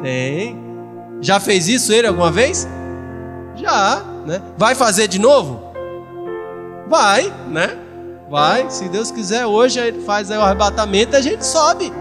[0.03, 0.59] Tem.
[1.21, 2.67] Já fez isso ele alguma vez?
[3.57, 4.41] Já, né?
[4.57, 5.71] Vai fazer de novo?
[6.89, 7.77] Vai, né?
[8.31, 11.93] Vai, se Deus quiser, hoje ele faz o arrebatamento e a gente sobe.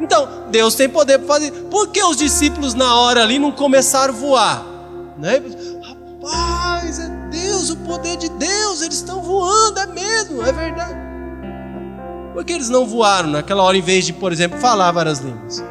[0.00, 1.50] Então, Deus tem poder para fazer.
[1.70, 4.64] Por que os discípulos na hora ali não começaram a voar?
[5.18, 5.42] Né?
[5.82, 10.96] Rapaz, é Deus, o poder de Deus, eles estão voando, é mesmo, é verdade.
[12.32, 15.64] Por que eles não voaram naquela hora em vez de, por exemplo, falar várias línguas?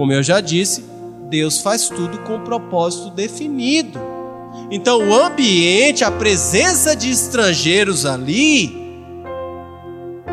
[0.00, 0.82] Como eu já disse,
[1.28, 4.00] Deus faz tudo com um propósito definido.
[4.70, 9.04] Então, o ambiente, a presença de estrangeiros ali,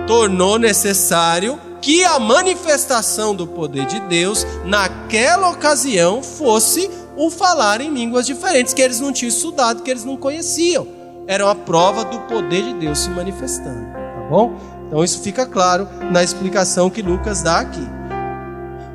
[0.07, 7.93] tornou necessário que a manifestação do poder de Deus naquela ocasião fosse o falar em
[7.93, 10.87] línguas diferentes que eles não tinham estudado, que eles não conheciam.
[11.27, 14.55] Era uma prova do poder de Deus se manifestando, tá bom?
[14.87, 17.96] Então isso fica claro na explicação que Lucas dá aqui.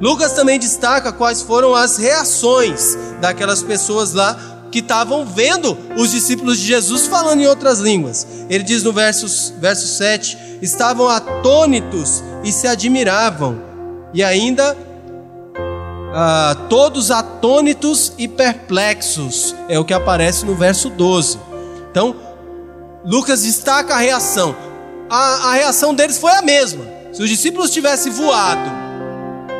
[0.03, 4.37] Lucas também destaca quais foram as reações daquelas pessoas lá
[4.73, 8.27] que estavam vendo os discípulos de Jesus falando em outras línguas.
[8.51, 13.63] Ele diz no verso, verso 7: estavam atônitos e se admiravam,
[14.13, 14.77] e ainda
[16.13, 21.39] ah, todos atônitos e perplexos, é o que aparece no verso 12.
[21.93, 22.17] Então,
[23.05, 24.57] Lucas destaca a reação.
[25.09, 26.85] A, a reação deles foi a mesma.
[27.13, 28.82] Se os discípulos tivessem voado,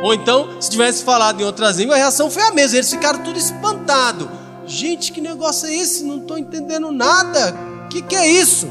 [0.03, 2.77] ou então se tivesse falado em outras línguas, a reação foi a mesma.
[2.77, 4.27] Eles ficaram tudo espantados
[4.65, 6.03] Gente, que negócio é esse?
[6.03, 7.53] Não estou entendendo nada.
[7.85, 8.67] O que, que é isso?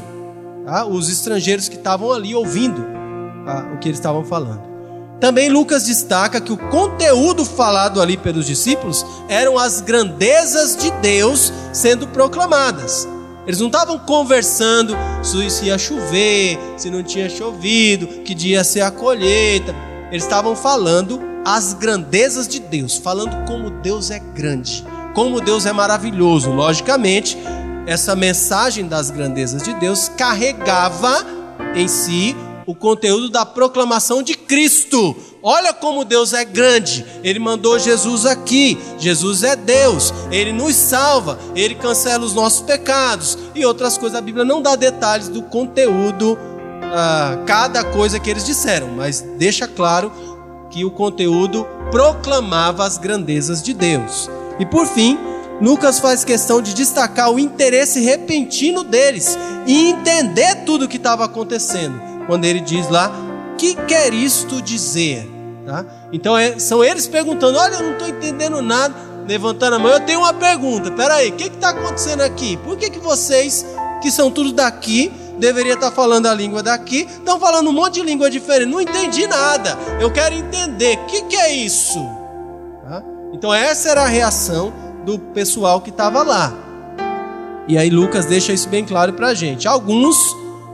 [0.65, 2.83] Ah, os estrangeiros que estavam ali ouvindo
[3.45, 4.61] ah, o que eles estavam falando.
[5.19, 11.53] Também Lucas destaca que o conteúdo falado ali pelos discípulos eram as grandezas de Deus
[11.71, 13.07] sendo proclamadas.
[13.45, 18.81] Eles não estavam conversando se ia chover, se não tinha chovido, que dia ia ser
[18.81, 19.92] a colheita.
[20.11, 25.73] Eles estavam falando as grandezas de Deus, falando como Deus é grande, como Deus é
[25.73, 26.51] maravilhoso.
[26.51, 27.37] Logicamente,
[27.85, 31.25] essa mensagem das grandezas de Deus carregava
[31.75, 32.35] em si
[32.65, 35.15] o conteúdo da proclamação de Cristo.
[35.41, 37.05] Olha como Deus é grande.
[37.21, 38.77] Ele mandou Jesus aqui.
[38.97, 40.13] Jesus é Deus.
[40.31, 41.37] Ele nos salva.
[41.53, 44.17] Ele cancela os nossos pecados e outras coisas.
[44.17, 46.39] A Bíblia não dá detalhes do conteúdo,
[46.83, 50.11] uh, cada coisa que eles disseram, mas deixa claro
[50.69, 54.29] que o conteúdo proclamava as grandezas de Deus.
[54.59, 55.17] E por fim,
[55.61, 61.25] Lucas faz questão de destacar o interesse repentino deles e entender tudo o que estava
[61.25, 62.01] acontecendo.
[62.27, 63.11] Quando ele diz lá,
[63.57, 65.29] que quer isto dizer?
[65.65, 65.85] Tá?
[66.11, 68.93] Então é, são eles perguntando: Olha, eu não estou entendendo nada.
[69.25, 72.57] Levantando a mão, eu tenho uma pergunta: Peraí, o que está acontecendo aqui?
[72.57, 73.65] Por que, que vocês,
[74.01, 77.95] que são todos daqui, deveria estar tá falando a língua daqui, estão falando um monte
[77.95, 78.69] de língua diferente?
[78.69, 79.77] Não entendi nada.
[79.99, 81.99] Eu quero entender: o que, que é isso?
[83.33, 84.71] Então essa era a reação
[85.03, 86.53] do pessoal que estava lá.
[87.67, 89.67] E aí Lucas deixa isso bem claro para a gente.
[89.67, 90.15] Alguns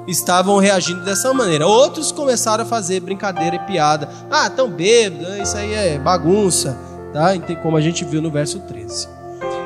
[0.08, 4.10] estavam reagindo dessa maneira, outros começaram a fazer brincadeira e piada.
[4.30, 6.78] Ah, tão bêbado, isso aí é bagunça,
[7.14, 7.30] tá?
[7.62, 9.08] Como a gente viu no verso 13.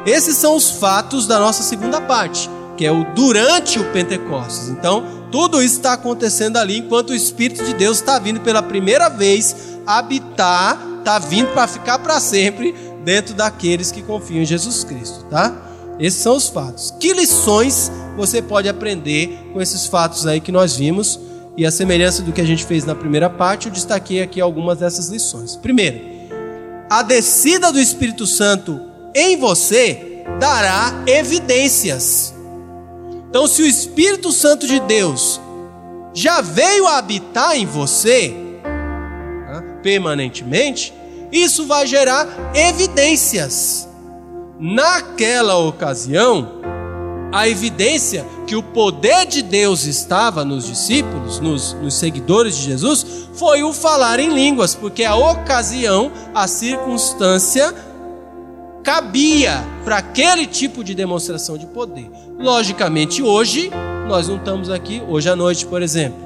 [0.05, 4.69] Esses são os fatos da nossa segunda parte, que é o durante o Pentecostes.
[4.69, 9.09] Então, tudo isso está acontecendo ali enquanto o Espírito de Deus está vindo pela primeira
[9.09, 9.55] vez
[9.85, 15.53] habitar está vindo para ficar para sempre dentro daqueles que confiam em Jesus Cristo, tá?
[15.99, 16.91] Esses são os fatos.
[16.99, 21.19] Que lições você pode aprender com esses fatos aí que nós vimos?
[21.55, 24.79] E a semelhança do que a gente fez na primeira parte, eu destaquei aqui algumas
[24.79, 25.55] dessas lições.
[25.55, 25.99] Primeiro,
[26.89, 28.81] a descida do Espírito Santo
[29.13, 32.32] em você dará evidências.
[33.33, 35.41] Então, se o Espírito Santo de Deus
[36.13, 38.31] já veio habitar em você,
[39.81, 40.93] permanentemente,
[41.31, 43.89] isso vai gerar evidências.
[44.59, 46.61] Naquela ocasião,
[47.31, 53.03] a evidência que o poder de Deus estava nos discípulos, nos, nos, seguidores de Jesus,
[53.33, 57.73] foi o falar em línguas, porque a ocasião, a circunstância
[58.83, 62.11] cabia para aquele tipo de demonstração de poder.
[62.37, 63.71] Logicamente, hoje,
[64.07, 66.19] nós não estamos aqui, hoje à noite, por exemplo,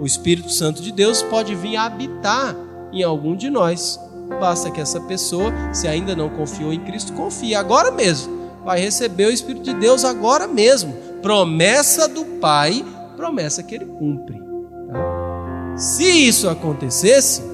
[0.00, 2.56] o Espírito Santo de Deus pode vir habitar
[2.92, 4.00] em algum de nós.
[4.40, 8.50] Basta que essa pessoa, se ainda não confiou em Cristo, confie agora mesmo.
[8.64, 10.94] Vai receber o Espírito de Deus agora mesmo.
[11.20, 12.84] Promessa do Pai,
[13.16, 14.40] promessa que ele cumpre.
[14.88, 15.76] Tá?
[15.76, 17.51] Se isso acontecesse,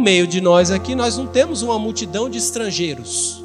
[0.00, 3.44] meio de nós aqui, nós não temos uma multidão de estrangeiros.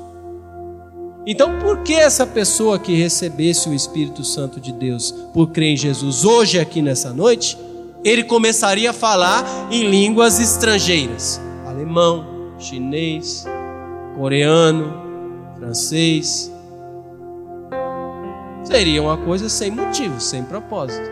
[1.27, 5.77] Então, por que essa pessoa que recebesse o Espírito Santo de Deus por crer em
[5.77, 7.57] Jesus hoje, aqui nessa noite,
[8.03, 13.45] ele começaria a falar em línguas estrangeiras: alemão, chinês,
[14.15, 14.93] coreano,
[15.57, 16.51] francês.
[18.63, 21.09] Seria uma coisa sem motivo, sem propósito.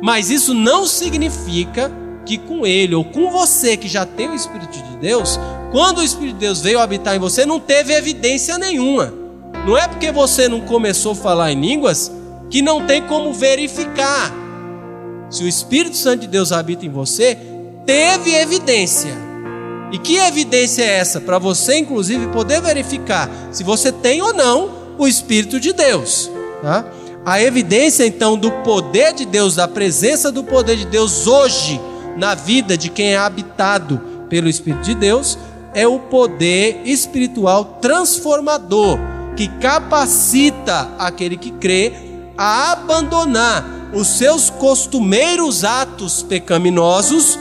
[0.00, 1.90] Mas isso não significa
[2.26, 5.38] que com ele ou com você que já tem o Espírito de Deus,
[5.70, 9.14] quando o Espírito de Deus veio habitar em você, não teve evidência nenhuma.
[9.64, 12.10] Não é porque você não começou a falar em línguas
[12.50, 14.32] que não tem como verificar.
[15.30, 17.38] Se o Espírito Santo de Deus habita em você,
[17.84, 19.12] teve evidência.
[19.92, 21.20] E que evidência é essa?
[21.20, 26.30] Para você, inclusive, poder verificar se você tem ou não o Espírito de Deus.
[26.62, 26.84] Tá?
[27.24, 31.80] A evidência, então, do poder de Deus, da presença do poder de Deus hoje
[32.16, 35.38] na vida de quem é habitado pelo Espírito de Deus
[35.74, 38.98] é o poder espiritual transformador
[39.36, 41.92] que capacita aquele que crê
[42.36, 47.38] a abandonar os seus costumeiros atos pecaminosos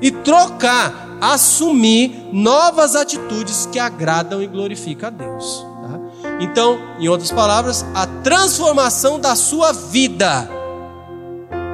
[0.00, 5.66] e trocar, assumir novas atitudes que agradam e glorificam a Deus.
[5.82, 6.00] Tá?
[6.40, 10.48] Então, em outras palavras, a transformação da sua vida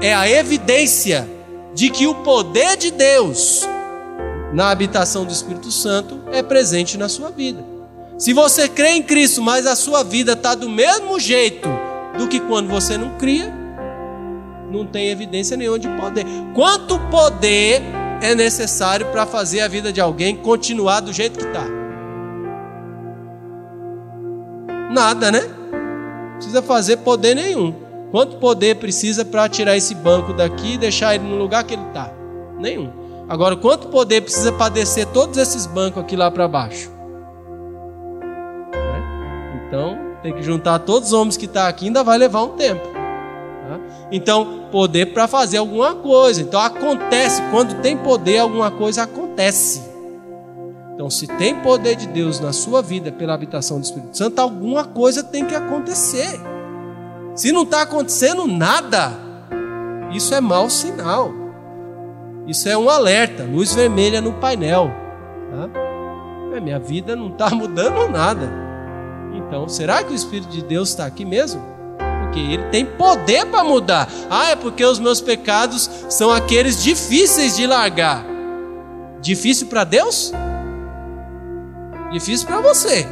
[0.01, 1.29] é a evidência
[1.75, 3.67] de que o poder de Deus
[4.53, 7.63] na habitação do Espírito Santo é presente na sua vida.
[8.17, 11.69] Se você crê em Cristo, mas a sua vida está do mesmo jeito
[12.17, 13.53] do que quando você não cria,
[14.71, 16.25] não tem evidência nenhuma de poder.
[16.55, 17.81] Quanto poder
[18.21, 21.65] é necessário para fazer a vida de alguém continuar do jeito que está?
[24.91, 25.43] Nada, né?
[25.43, 27.88] Não precisa fazer poder nenhum.
[28.11, 31.87] Quanto poder precisa para tirar esse banco daqui e deixar ele no lugar que ele
[31.89, 32.11] está?
[32.59, 32.91] Nenhum.
[33.29, 36.91] Agora, quanto poder precisa para descer todos esses bancos aqui lá para baixo?
[38.73, 39.67] Né?
[39.67, 42.57] Então, tem que juntar todos os homens que estão tá aqui, ainda vai levar um
[42.57, 42.89] tempo.
[42.89, 43.79] Tá?
[44.11, 46.41] Então, poder para fazer alguma coisa.
[46.41, 47.43] Então, acontece.
[47.51, 49.87] Quando tem poder, alguma coisa acontece.
[50.95, 54.85] Então, se tem poder de Deus na sua vida pela habitação do Espírito Santo, alguma
[54.85, 56.41] coisa tem que acontecer.
[57.39, 59.13] Se não está acontecendo nada,
[60.11, 61.33] isso é mau sinal.
[62.49, 64.91] Isso é um alerta, luz vermelha no painel.
[65.49, 66.57] Tá?
[66.57, 68.51] É, minha vida não está mudando nada.
[69.33, 71.63] Então, será que o Espírito de Deus está aqui mesmo?
[72.25, 74.09] Porque ele tem poder para mudar.
[74.29, 78.27] Ah, é porque os meus pecados são aqueles difíceis de largar.
[79.21, 80.33] Difícil para Deus?
[82.11, 83.07] Difícil para você.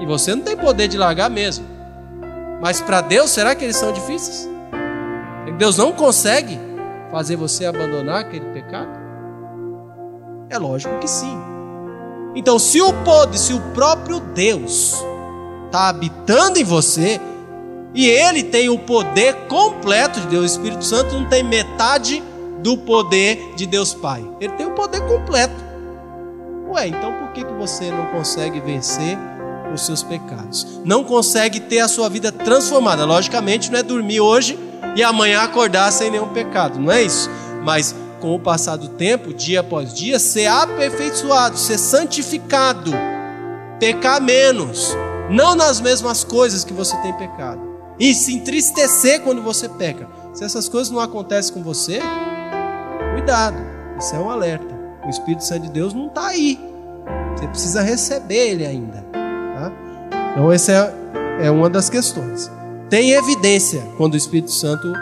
[0.00, 1.73] E você não tem poder de largar mesmo.
[2.60, 4.48] Mas para Deus, será que eles são difíceis?
[5.58, 6.58] Deus não consegue
[7.10, 8.90] fazer você abandonar aquele pecado?
[10.50, 11.38] É lógico que sim.
[12.34, 14.94] Então, se o poder, se o próprio Deus
[15.66, 17.20] está habitando em você,
[17.94, 22.22] e ele tem o poder completo de Deus, o Espírito Santo não tem metade
[22.60, 24.28] do poder de Deus Pai.
[24.40, 25.54] Ele tem o poder completo.
[26.70, 29.16] Ué, então por que, que você não consegue vencer
[29.74, 30.80] os seus pecados.
[30.84, 33.04] Não consegue ter a sua vida transformada.
[33.04, 34.58] Logicamente, não é dormir hoje
[34.96, 37.28] e amanhã acordar sem nenhum pecado, não é isso.
[37.62, 42.92] Mas com o passar do tempo, dia após dia, ser aperfeiçoado, ser santificado,
[43.78, 44.96] pecar menos,
[45.28, 47.60] não nas mesmas coisas que você tem pecado,
[47.98, 50.08] e se entristecer quando você peca.
[50.32, 52.00] Se essas coisas não acontecem com você,
[53.12, 53.58] cuidado,
[53.98, 54.74] isso é um alerta.
[55.04, 56.58] O Espírito Santo de Deus não está aí.
[57.36, 59.04] Você precisa receber ele ainda.
[60.34, 60.72] Então, essa
[61.38, 62.50] é, é uma das questões.
[62.90, 64.92] Tem evidência quando o Espírito Santo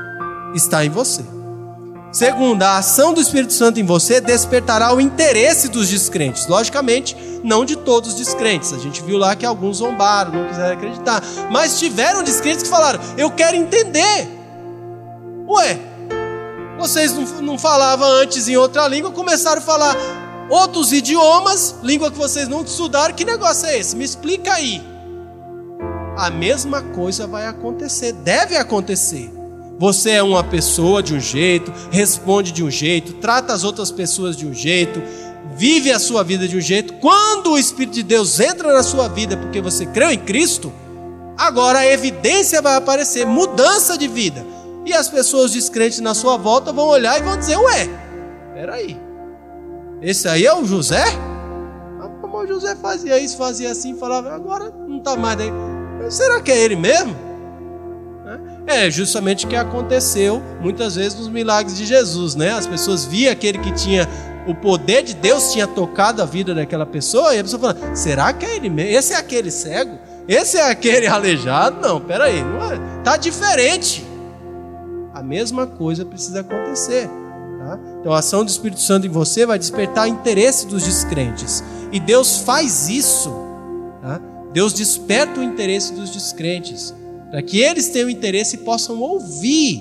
[0.54, 1.24] está em você.
[2.12, 6.46] Segundo, a ação do Espírito Santo em você despertará o interesse dos descrentes.
[6.46, 8.74] Logicamente, não de todos os descrentes.
[8.74, 11.22] A gente viu lá que alguns zombaram, não quiseram acreditar.
[11.50, 14.28] Mas tiveram descrentes que falaram: Eu quero entender.
[15.48, 15.78] Ué,
[16.78, 19.96] vocês não, não falavam antes em outra língua, começaram a falar
[20.50, 23.14] outros idiomas, língua que vocês não estudaram.
[23.14, 23.96] Que negócio é esse?
[23.96, 24.91] Me explica aí
[26.22, 29.28] a mesma coisa vai acontecer, deve acontecer.
[29.76, 34.36] Você é uma pessoa de um jeito, responde de um jeito, trata as outras pessoas
[34.36, 35.02] de um jeito,
[35.56, 36.92] vive a sua vida de um jeito.
[37.00, 40.72] Quando o Espírito de Deus entra na sua vida porque você creu em Cristo,
[41.36, 44.46] agora a evidência vai aparecer mudança de vida.
[44.86, 47.88] E as pessoas descrentes na sua volta vão olhar e vão dizer: Ué,
[48.54, 48.96] peraí,
[50.00, 51.02] esse aí é o José?
[52.00, 55.71] Ah, o José fazia isso, fazia assim, falava, agora não está mais daí.
[56.10, 57.14] Será que é ele mesmo?
[58.66, 62.52] É justamente o que aconteceu muitas vezes nos milagres de Jesus, né?
[62.52, 64.08] As pessoas viam aquele que tinha
[64.46, 68.32] o poder de Deus tinha tocado a vida daquela pessoa, e a pessoa fala: será
[68.32, 68.96] que é ele mesmo?
[68.96, 69.98] Esse é aquele cego?
[70.26, 71.80] Esse é aquele aleijado?
[71.80, 74.04] Não, peraí, não é, tá diferente.
[75.14, 77.08] A mesma coisa precisa acontecer.
[77.58, 77.78] Tá?
[78.00, 81.62] Então a ação do Espírito Santo em você vai despertar interesse dos descrentes.
[81.92, 83.51] E Deus faz isso.
[84.52, 86.94] Deus desperta o interesse dos descrentes.
[87.30, 89.80] Para que eles tenham interesse e possam ouvir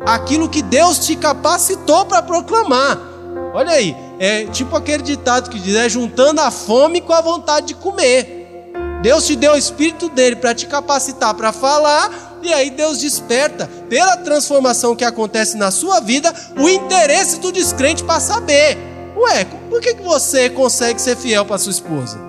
[0.00, 2.98] aquilo que Deus te capacitou para proclamar.
[3.52, 7.68] Olha aí, é tipo aquele ditado que diz: é juntando a fome com a vontade
[7.68, 8.72] de comer.
[9.02, 13.68] Deus te deu o espírito dele para te capacitar para falar, e aí Deus desperta,
[13.88, 18.78] pela transformação que acontece na sua vida, o interesse do descrente para saber.
[19.16, 22.25] Ué, por que, que você consegue ser fiel para sua esposa?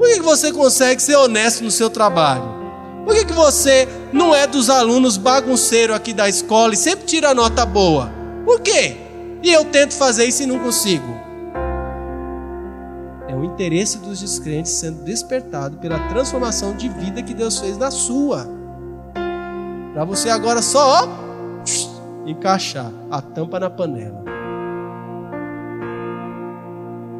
[0.00, 2.58] Por que, você consegue ser honesto no seu trabalho?
[3.04, 7.34] Por que, que você não é dos alunos bagunceiros aqui da escola e sempre tira
[7.34, 8.10] nota boa?
[8.46, 8.96] Por quê?
[9.42, 11.20] E eu tento fazer isso e não consigo
[13.30, 17.90] é o interesse dos descrentes sendo despertado pela transformação de vida que Deus fez na
[17.90, 18.46] sua.
[19.92, 21.08] Para você agora só ó,
[22.26, 24.24] encaixar a tampa na panela.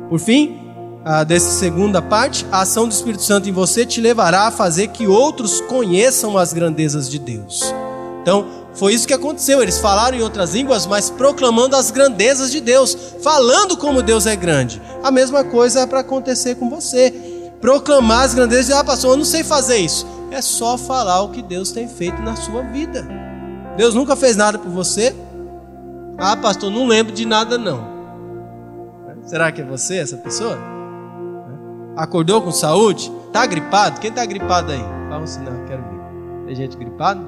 [0.09, 0.70] Por fim,
[1.05, 4.89] a dessa segunda parte, a ação do Espírito Santo em você te levará a fazer
[4.89, 7.75] que outros conheçam as grandezas de Deus.
[8.23, 9.63] Então, foi isso que aconteceu.
[9.63, 14.37] Eles falaram em outras línguas, mas proclamando as grandezas de Deus, falando como Deus é
[14.37, 14.81] grande.
[15.03, 17.13] A mesma coisa é para acontecer com você.
[17.61, 20.07] Proclamar as grandezas de Ah, pastor, eu não sei fazer isso.
[20.31, 23.07] É só falar o que Deus tem feito na sua vida.
[23.77, 25.15] Deus nunca fez nada por você?
[26.19, 27.89] Ah, pastor, não lembro de nada não.
[29.25, 30.80] Será que é você essa pessoa?
[32.01, 33.13] Acordou com saúde?
[33.31, 34.01] Tá gripado?
[34.01, 34.83] Quem tá gripado aí?
[35.11, 36.47] Fala um sinal, quero ver.
[36.47, 37.21] Tem gente gripada?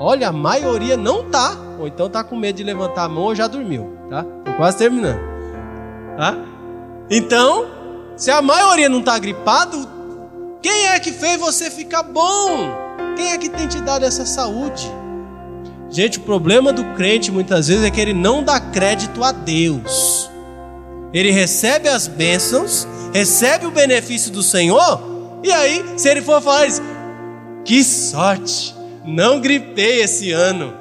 [0.00, 3.34] Olha, a maioria não tá, ou então tá com medo de levantar a mão ou
[3.34, 4.24] já dormiu, tá?
[4.42, 5.20] Tô quase terminando.
[6.16, 6.34] Tá?
[7.10, 7.66] Então,
[8.16, 9.86] se a maioria não tá gripado,
[10.62, 12.70] quem é que fez você ficar bom?
[13.18, 14.90] Quem é que tem te dado essa saúde?
[15.90, 20.30] Gente, o problema do crente muitas vezes é que ele não dá crédito a Deus.
[21.12, 25.00] Ele recebe as bênçãos, recebe o benefício do Senhor,
[25.42, 26.82] e aí, se ele for falar isso,
[27.64, 28.74] que sorte!
[29.04, 30.74] Não gripei esse ano.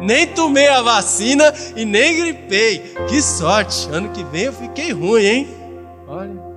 [0.00, 2.94] Nem tomei a vacina e nem gripei.
[3.08, 3.88] Que sorte!
[3.90, 5.48] Ano que vem eu fiquei ruim, hein?
[6.06, 6.48] Olha.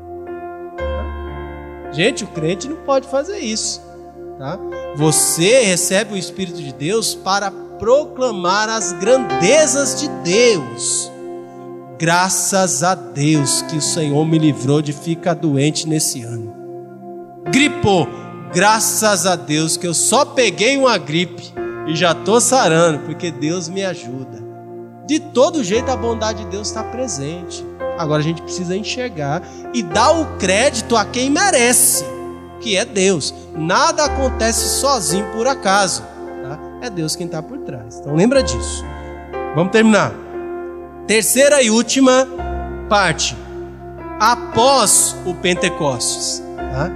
[1.92, 3.82] Gente, o crente não pode fazer isso.
[4.38, 4.58] Tá?
[4.96, 11.11] Você recebe o Espírito de Deus para proclamar as grandezas de Deus.
[12.02, 16.52] Graças a Deus que o Senhor me livrou de ficar doente nesse ano.
[17.52, 18.08] Gripou,
[18.52, 21.54] Graças a Deus que eu só peguei uma gripe
[21.88, 24.42] e já estou sarando, porque Deus me ajuda.
[25.06, 27.64] De todo jeito a bondade de Deus está presente.
[28.00, 32.04] Agora a gente precisa enxergar e dar o crédito a quem merece,
[32.62, 33.32] que é Deus.
[33.56, 36.02] Nada acontece sozinho por acaso.
[36.02, 36.60] Tá?
[36.82, 38.00] É Deus quem está por trás.
[38.00, 38.84] Então lembra disso.
[39.56, 40.31] Vamos terminar.
[41.08, 42.28] Terceira e última
[42.90, 43.36] parte.
[44.20, 46.44] Após o Pentecostes.
[46.56, 46.92] Tá?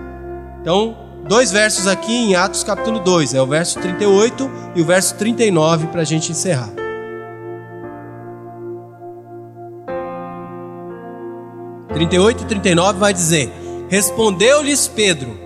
[0.61, 0.95] Então,
[1.27, 5.87] dois versos aqui em Atos capítulo 2, é o verso 38 e o verso 39
[5.87, 6.69] para a gente encerrar.
[11.93, 13.51] Trinta e oito e trinta e nove vai dizer:
[13.89, 15.39] Respondeu-lhes Pedro: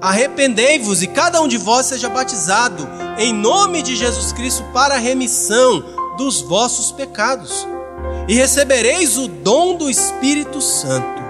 [0.00, 2.86] Arrependei-vos e cada um de vós seja batizado
[3.18, 5.82] em nome de Jesus Cristo para a remissão
[6.18, 7.66] dos vossos pecados,
[8.28, 11.22] e recebereis o dom do Espírito Santo.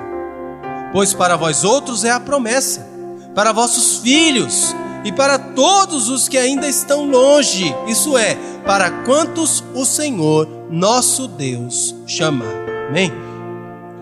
[0.93, 2.87] Pois para vós outros é a promessa
[3.35, 4.75] para vossos filhos
[5.05, 8.35] e para todos os que ainda estão longe, isso é,
[8.65, 12.53] para quantos o Senhor nosso Deus chamar.
[12.89, 13.13] Amém?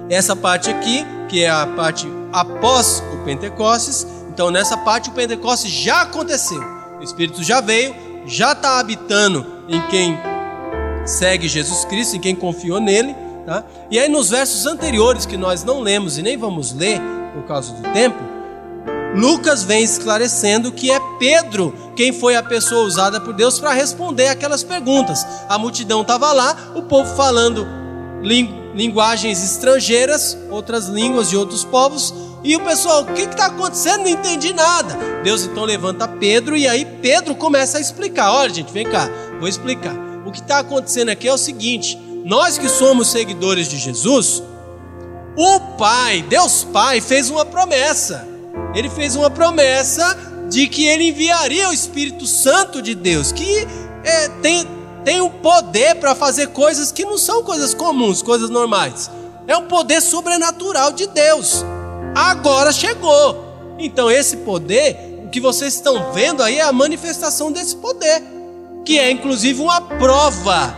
[0.09, 5.71] Essa parte aqui, que é a parte após o Pentecostes, então nessa parte o Pentecostes
[5.71, 6.63] já aconteceu,
[7.01, 10.17] o Espírito já veio, já está habitando em quem
[11.05, 13.15] segue Jesus Cristo, em quem confiou nele,
[13.47, 13.65] tá?
[13.91, 17.01] E aí nos versos anteriores que nós não lemos e nem vamos ler
[17.35, 18.35] por causa do tempo,
[19.15, 24.27] Lucas vem esclarecendo que é Pedro quem foi a pessoa usada por Deus para responder
[24.29, 25.25] aquelas perguntas.
[25.49, 27.65] A multidão estava lá, o povo falando
[28.75, 34.03] linguagens estrangeiras, outras línguas de outros povos, e o pessoal, o que está acontecendo?
[34.03, 34.99] Não entendi nada.
[35.23, 38.33] Deus então levanta Pedro e aí Pedro começa a explicar.
[38.33, 40.14] Olha, gente, vem cá, vou explicar.
[40.27, 44.43] O que está acontecendo aqui é o seguinte: nós que somos seguidores de Jesus,
[45.37, 48.35] o Pai, Deus Pai, fez uma promessa
[48.75, 50.19] ele fez uma promessa
[50.51, 53.67] de que ele enviaria o Espírito Santo de Deus, que
[54.05, 54.67] é, tem,
[55.05, 59.11] tem o poder para fazer coisas que não são coisas comuns, coisas normais.
[59.47, 61.65] É um poder sobrenatural de Deus.
[62.15, 63.45] Agora chegou.
[63.79, 68.23] Então, esse poder, o que vocês estão vendo aí é a manifestação desse poder,
[68.85, 70.77] que é inclusive uma prova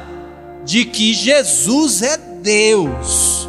[0.65, 3.49] de que Jesus é Deus.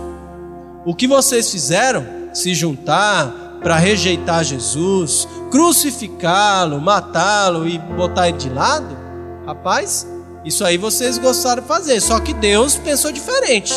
[0.85, 8.49] O que vocês fizeram, se juntar para rejeitar Jesus, crucificá-lo, matá-lo e botar ele de
[8.49, 8.97] lado,
[9.45, 10.07] rapaz,
[10.45, 13.73] isso aí vocês gostaram de fazer, só que Deus pensou diferente.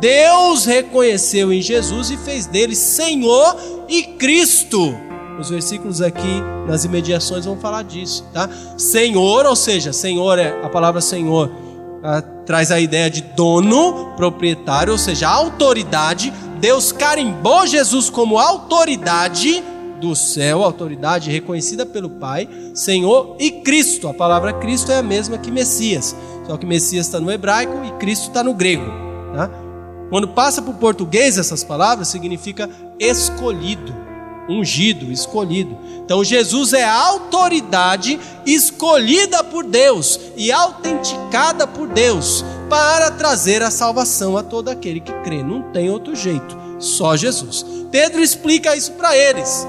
[0.00, 3.56] Deus reconheceu em Jesus e fez dele Senhor
[3.88, 5.11] e Cristo.
[5.42, 8.48] Os versículos aqui nas imediações vão falar disso, tá?
[8.78, 11.50] Senhor, ou seja, Senhor é a palavra Senhor
[12.04, 16.32] ah, traz a ideia de dono, proprietário, ou seja, autoridade.
[16.60, 19.64] Deus carimbou Jesus como autoridade
[20.00, 24.06] do céu, autoridade reconhecida pelo Pai, Senhor e Cristo.
[24.06, 26.14] A palavra Cristo é a mesma que Messias,
[26.46, 28.86] só que Messias está no hebraico e Cristo está no grego.
[29.34, 29.50] Tá?
[30.08, 32.70] Quando passa para o português essas palavras, significa
[33.00, 34.01] escolhido,
[34.48, 35.76] ungido, escolhido.
[36.04, 43.70] Então Jesus é a autoridade escolhida por Deus e autenticada por Deus para trazer a
[43.70, 45.42] salvação a todo aquele que crê.
[45.42, 47.64] Não tem outro jeito, só Jesus.
[47.90, 49.66] Pedro explica isso para eles.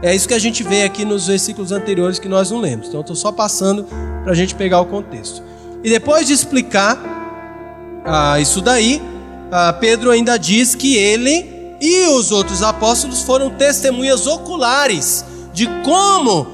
[0.00, 2.86] É isso que a gente vê aqui nos versículos anteriores que nós não lemos.
[2.86, 3.84] Então, estou só passando
[4.22, 5.42] para a gente pegar o contexto.
[5.82, 6.96] E depois de explicar
[8.04, 9.02] ah, isso daí,
[9.50, 16.46] ah, Pedro ainda diz que ele e os outros apóstolos foram testemunhas oculares de como,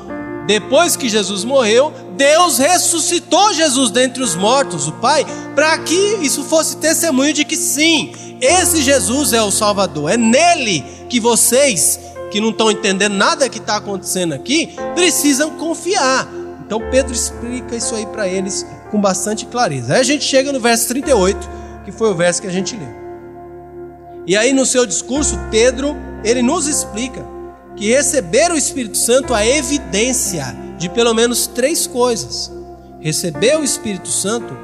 [0.47, 6.45] depois que Jesus morreu, Deus ressuscitou Jesus dentre os mortos, o Pai, para que isso
[6.45, 11.99] fosse testemunho de que sim, esse Jesus é o Salvador, é nele que vocês,
[12.31, 16.29] que não estão entendendo nada que está acontecendo aqui, precisam confiar.
[16.66, 19.95] Então Pedro explica isso aí para eles com bastante clareza.
[19.95, 23.03] Aí a gente chega no verso 38 que foi o verso que a gente leu.
[24.27, 27.25] E aí no seu discurso, Pedro, ele nos explica
[27.77, 32.51] que receber o Espírito Santo é evidência de pelo menos três coisas.
[33.01, 34.57] Receber o Espírito Santo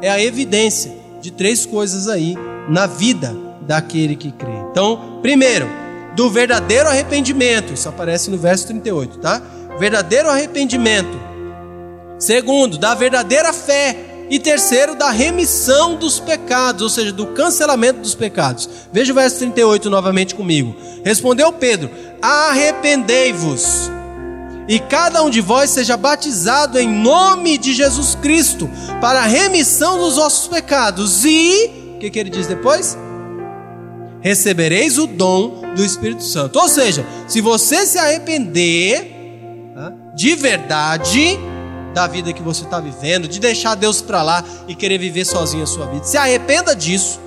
[0.00, 2.36] é a evidência de três coisas aí
[2.68, 4.52] na vida daquele que crê.
[4.70, 5.68] Então, primeiro,
[6.14, 9.42] do verdadeiro arrependimento, isso aparece no verso 38, tá?
[9.78, 11.18] Verdadeiro arrependimento.
[12.18, 18.14] Segundo, da verdadeira fé e terceiro, da remissão dos pecados, ou seja, do cancelamento dos
[18.14, 18.68] pecados.
[18.92, 20.76] Veja o verso 38 novamente comigo.
[21.04, 23.90] Respondeu Pedro: Arrependei-vos,
[24.68, 28.68] e cada um de vós seja batizado em nome de Jesus Cristo,
[29.00, 31.24] para a remissão dos vossos pecados.
[31.24, 32.96] E, o que, que ele diz depois?
[34.20, 36.58] Recebereis o dom do Espírito Santo.
[36.58, 39.18] Ou seja, se você se arrepender
[40.18, 41.38] de verdade,
[41.98, 45.64] da vida que você está vivendo, de deixar Deus para lá e querer viver sozinho
[45.64, 46.04] a sua vida.
[46.04, 47.18] Se arrependa disso.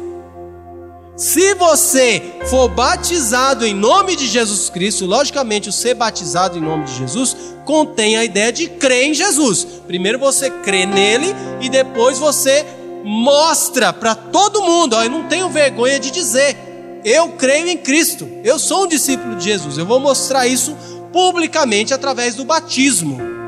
[1.18, 6.86] Se você for batizado em nome de Jesus Cristo, logicamente o ser batizado em nome
[6.86, 9.68] de Jesus contém a ideia de crer em Jesus.
[9.86, 12.66] Primeiro você crê nele e depois você
[13.04, 14.96] mostra para todo mundo.
[14.96, 16.56] Ó, eu não tenho vergonha de dizer,
[17.04, 19.78] eu creio em Cristo, eu sou um discípulo de Jesus.
[19.78, 20.78] Eu vou mostrar isso
[21.12, 23.41] publicamente através do batismo.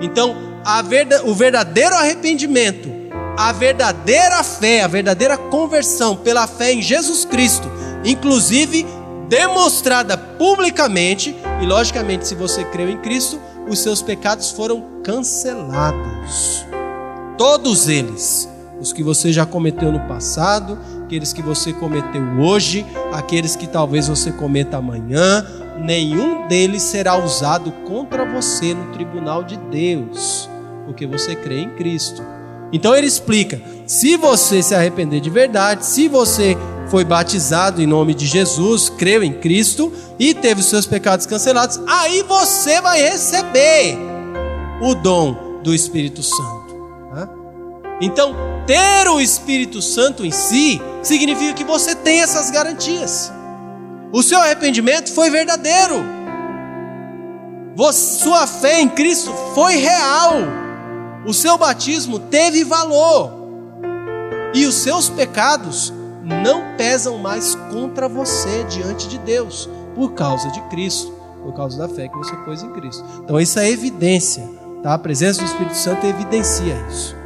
[0.00, 0.36] Então,
[0.84, 2.90] verda, o verdadeiro arrependimento,
[3.36, 7.70] a verdadeira fé, a verdadeira conversão pela fé em Jesus Cristo,
[8.04, 8.86] inclusive
[9.28, 13.38] demonstrada publicamente, e logicamente, se você creu em Cristo,
[13.68, 16.64] os seus pecados foram cancelados.
[17.36, 18.48] Todos eles.
[18.80, 24.06] Os que você já cometeu no passado, aqueles que você cometeu hoje, aqueles que talvez
[24.06, 25.44] você cometa amanhã,
[25.80, 30.48] nenhum deles será usado contra você no tribunal de Deus,
[30.86, 32.22] porque você crê em Cristo.
[32.72, 36.56] Então ele explica: se você se arrepender de verdade, se você
[36.88, 41.80] foi batizado em nome de Jesus, creu em Cristo e teve os seus pecados cancelados,
[41.86, 43.98] aí você vai receber
[44.80, 46.74] o dom do Espírito Santo.
[47.14, 47.28] Tá?
[48.00, 48.34] Então,
[48.66, 53.32] ter o Espírito Santo em si significa que você tem essas garantias.
[54.12, 56.04] O seu arrependimento foi verdadeiro.
[57.92, 60.32] Sua fé em Cristo foi real.
[61.26, 63.32] O seu batismo teve valor.
[64.54, 65.92] E os seus pecados
[66.24, 71.88] não pesam mais contra você diante de Deus, por causa de Cristo, por causa da
[71.88, 73.04] fé que você pôs em Cristo.
[73.22, 74.48] Então isso é evidência,
[74.82, 74.94] tá?
[74.94, 77.16] A presença do Espírito Santo evidencia isso.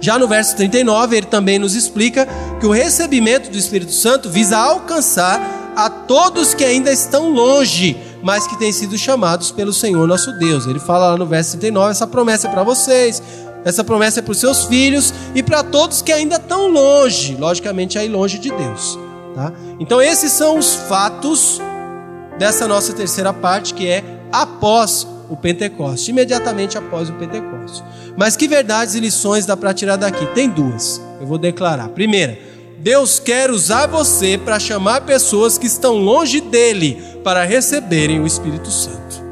[0.00, 2.26] Já no verso 39, ele também nos explica
[2.58, 8.46] que o recebimento do Espírito Santo visa alcançar a todos que ainda estão longe mas
[8.46, 10.66] que têm sido chamados pelo Senhor nosso Deus.
[10.66, 13.22] Ele fala lá no verso 39: essa promessa é para vocês,
[13.64, 17.98] essa promessa é para os seus filhos e para todos que ainda estão longe, logicamente
[17.98, 18.98] aí longe de Deus.
[19.34, 19.52] Tá?
[19.78, 21.60] Então, esses são os fatos
[22.38, 24.02] dessa nossa terceira parte, que é
[24.32, 27.82] após o Pentecoste, imediatamente após o Pentecoste.
[28.16, 30.26] Mas que verdades e lições dá para tirar daqui?
[30.34, 31.88] Tem duas, eu vou declarar.
[31.90, 32.36] Primeira,
[32.80, 38.70] Deus quer usar você para chamar pessoas que estão longe dele para receberem o Espírito
[38.70, 39.22] Santo.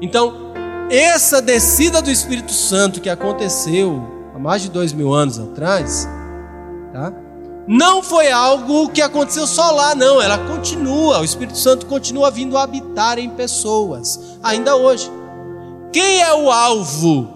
[0.00, 0.52] Então,
[0.88, 6.08] essa descida do Espírito Santo que aconteceu há mais de dois mil anos atrás,
[6.92, 7.12] tá?
[7.66, 10.22] não foi algo que aconteceu só lá, não.
[10.22, 15.10] Ela continua, o Espírito Santo continua vindo habitar em pessoas, ainda hoje.
[15.92, 17.28] Quem é o alvo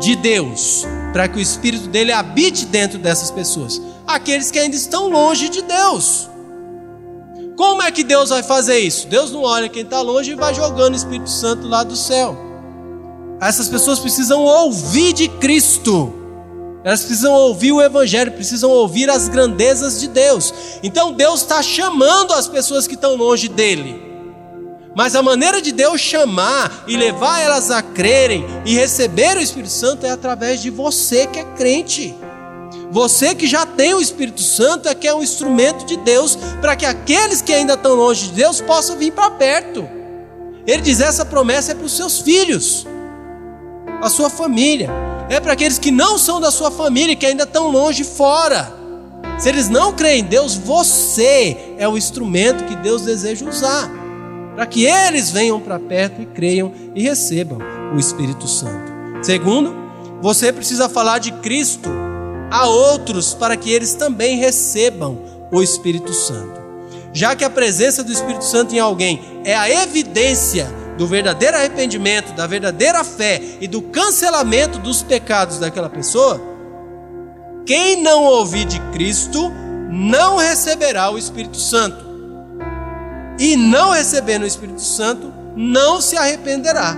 [0.00, 3.80] de Deus para que o Espírito dele habite dentro dessas pessoas?
[4.06, 6.28] Aqueles que ainda estão longe de Deus.
[7.56, 9.08] Como é que Deus vai fazer isso?
[9.08, 12.36] Deus não olha quem está longe e vai jogando o Espírito Santo lá do céu.
[13.40, 16.12] Essas pessoas precisam ouvir de Cristo.
[16.84, 20.54] Elas precisam ouvir o Evangelho, precisam ouvir as grandezas de Deus.
[20.82, 24.02] Então Deus está chamando as pessoas que estão longe dele.
[24.94, 29.72] Mas a maneira de Deus chamar e levar elas a crerem e receber o Espírito
[29.72, 32.14] Santo é através de você que é crente.
[32.90, 36.76] Você que já tem o Espírito Santo é que é um instrumento de Deus para
[36.76, 39.88] que aqueles que ainda estão longe de Deus possam vir para perto.
[40.66, 42.86] Ele diz: essa promessa é para os seus filhos,
[44.00, 44.90] a sua família
[45.28, 48.72] é para aqueles que não são da sua família, que ainda estão longe fora.
[49.38, 53.90] Se eles não creem em Deus, você é o instrumento que Deus deseja usar,
[54.54, 57.58] para que eles venham para perto e creiam e recebam
[57.94, 58.92] o Espírito Santo.
[59.22, 59.74] Segundo,
[60.22, 61.90] você precisa falar de Cristo
[62.50, 65.18] a outros para que eles também recebam
[65.50, 66.60] o Espírito Santo.
[67.12, 70.68] Já que a presença do Espírito Santo em alguém é a evidência
[70.98, 76.40] do verdadeiro arrependimento, da verdadeira fé e do cancelamento dos pecados daquela pessoa,
[77.64, 79.50] quem não ouvir de Cristo
[79.90, 82.04] não receberá o Espírito Santo.
[83.38, 86.96] E não recebendo o Espírito Santo, não se arrependerá.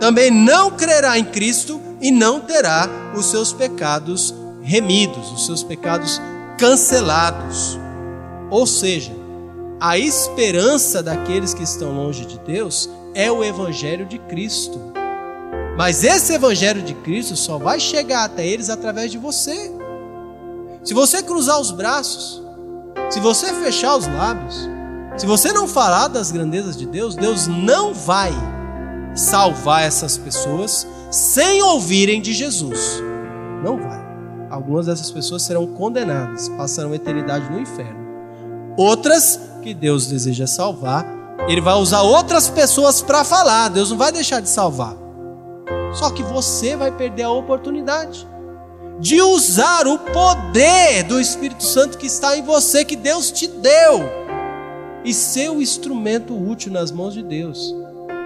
[0.00, 6.20] Também não crerá em Cristo e não terá os seus pecados remidos, os seus pecados
[6.58, 7.78] cancelados.
[8.50, 9.12] Ou seja,
[9.80, 14.92] a esperança daqueles que estão longe de Deus é o Evangelho de Cristo.
[15.76, 19.72] Mas esse Evangelho de Cristo só vai chegar até eles através de você.
[20.82, 22.42] Se você cruzar os braços,
[23.10, 24.68] se você fechar os lábios,
[25.16, 28.32] se você não falar das grandezas de Deus, Deus não vai
[29.14, 33.02] salvar essas pessoas sem ouvirem de Jesus.
[33.62, 34.02] Não vai.
[34.50, 38.00] Algumas dessas pessoas serão condenadas, passarão a eternidade no inferno.
[38.76, 41.06] Outras que Deus deseja salvar,
[41.46, 43.68] Ele vai usar outras pessoas para falar.
[43.68, 44.96] Deus não vai deixar de salvar.
[45.92, 48.26] Só que você vai perder a oportunidade
[48.98, 54.00] de usar o poder do Espírito Santo que está em você, que Deus te deu,
[55.04, 57.74] e ser o instrumento útil nas mãos de Deus,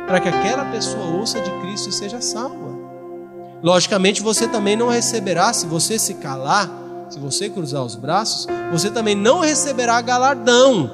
[0.07, 2.77] para que aquela pessoa ouça de Cristo e seja salva.
[3.63, 6.71] Logicamente, você também não receberá, se você se calar,
[7.09, 10.91] se você cruzar os braços, você também não receberá galardão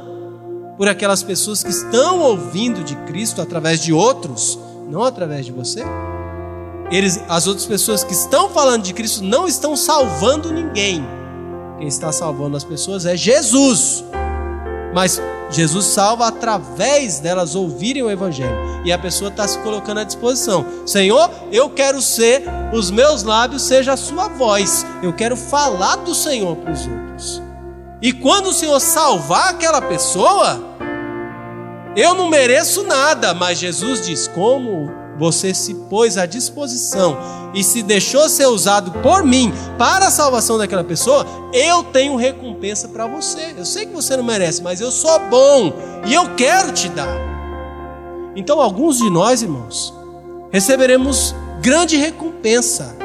[0.77, 4.59] por aquelas pessoas que estão ouvindo de Cristo através de outros,
[4.89, 5.83] não através de você.
[6.91, 11.05] Eles, as outras pessoas que estão falando de Cristo não estão salvando ninguém.
[11.79, 14.05] Quem está salvando as pessoas é Jesus.
[14.95, 15.21] Mas
[15.53, 18.83] Jesus salva através delas ouvirem o Evangelho.
[18.85, 20.65] E a pessoa está se colocando à disposição.
[20.87, 22.43] Senhor, eu quero ser,
[22.73, 24.85] os meus lábios seja a sua voz.
[25.03, 27.43] Eu quero falar do Senhor para os outros.
[28.01, 30.61] E quando o Senhor salvar aquela pessoa,
[31.95, 37.17] eu não mereço nada, mas Jesus diz: como você se pôs à disposição
[37.55, 42.89] e se deixou ser usado por mim para a salvação daquela pessoa, eu tenho recompensa
[42.89, 43.55] para você.
[43.57, 45.73] Eu sei que você não merece, mas eu sou bom
[46.07, 47.21] e eu quero te dar.
[48.35, 49.93] Então, alguns de nós, irmãos,
[50.51, 52.97] receberemos grande recompensa,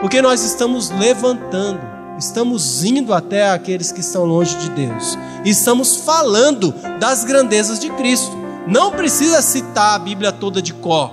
[0.00, 5.18] porque nós estamos levantando estamos indo até aqueles que estão longe de Deus.
[5.44, 8.45] Estamos falando das grandezas de Cristo.
[8.66, 11.10] Não precisa citar a Bíblia toda de cor.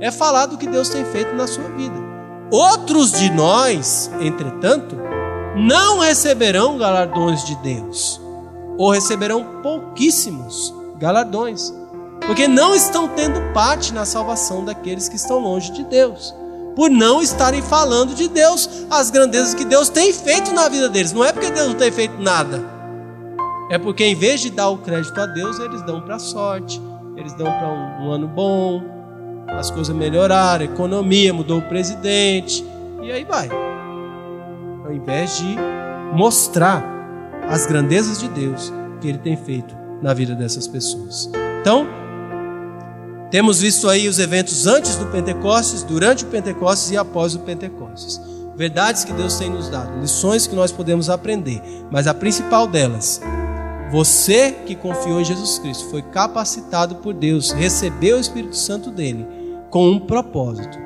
[0.00, 1.94] É falar do que Deus tem feito na sua vida.
[2.50, 4.96] Outros de nós, entretanto,
[5.56, 8.20] não receberão galardões de Deus,
[8.78, 11.72] ou receberão pouquíssimos galardões,
[12.26, 16.34] porque não estão tendo parte na salvação daqueles que estão longe de Deus
[16.76, 21.10] por não estarem falando de Deus, as grandezas que Deus tem feito na vida deles.
[21.10, 22.75] Não é porque Deus não tem feito nada.
[23.70, 26.80] É porque em vez de dar o crédito a Deus, eles dão para a sorte,
[27.16, 28.82] eles dão para um, um ano bom,
[29.48, 32.64] as coisas melhoraram, a economia mudou o presidente,
[33.02, 33.48] e aí vai.
[34.84, 35.56] Ao invés de
[36.12, 36.84] mostrar
[37.48, 41.30] as grandezas de Deus que Ele tem feito na vida dessas pessoas.
[41.60, 41.86] Então,
[43.30, 48.20] temos visto aí os eventos antes do Pentecostes, durante o Pentecostes e após o Pentecostes.
[48.56, 51.60] Verdades que Deus tem nos dado, lições que nós podemos aprender,
[51.90, 53.20] mas a principal delas,
[53.90, 59.26] você que confiou em Jesus Cristo, foi capacitado por Deus, recebeu o Espírito Santo dele
[59.70, 60.78] com um propósito: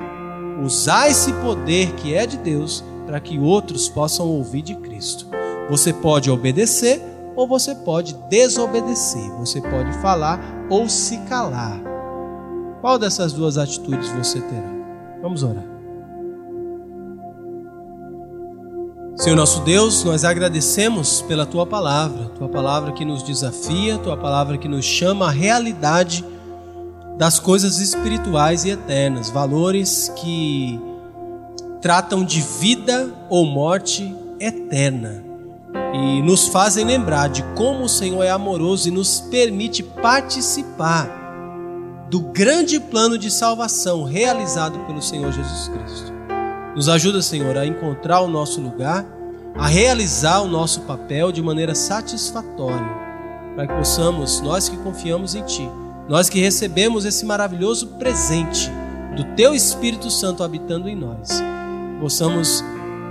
[0.63, 5.27] usar esse poder que é de Deus para que outros possam ouvir de Cristo.
[5.69, 7.01] Você pode obedecer
[7.35, 10.39] ou você pode desobedecer, você pode falar
[10.69, 11.81] ou se calar.
[12.81, 14.71] Qual dessas duas atitudes você terá?
[15.21, 15.70] Vamos orar.
[19.15, 24.57] Senhor nosso Deus, nós agradecemos pela tua palavra, tua palavra que nos desafia, tua palavra
[24.57, 26.25] que nos chama à realidade
[27.17, 30.79] das coisas espirituais e eternas, valores que
[31.81, 35.23] tratam de vida ou morte eterna
[35.93, 41.09] e nos fazem lembrar de como o Senhor é amoroso e nos permite participar
[42.09, 46.10] do grande plano de salvação realizado pelo Senhor Jesus Cristo.
[46.75, 49.05] Nos ajuda, Senhor, a encontrar o nosso lugar,
[49.55, 52.89] a realizar o nosso papel de maneira satisfatória,
[53.55, 55.69] para que possamos, nós que confiamos em Ti,
[56.07, 58.71] nós que recebemos esse maravilhoso presente
[59.17, 61.43] do Teu Espírito Santo habitando em nós,
[61.99, 62.63] possamos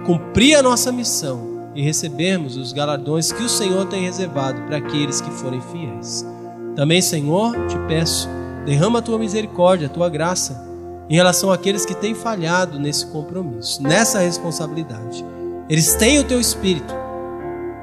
[0.06, 5.20] cumprir a nossa missão e recebermos os galardões que o Senhor tem reservado para aqueles
[5.20, 6.26] que forem fiéis.
[6.74, 8.26] Também, Senhor, te peço,
[8.64, 10.69] derrama a tua misericórdia, a tua graça
[11.11, 15.24] em relação àqueles que têm falhado nesse compromisso, nessa responsabilidade.
[15.68, 16.94] Eles têm o teu espírito,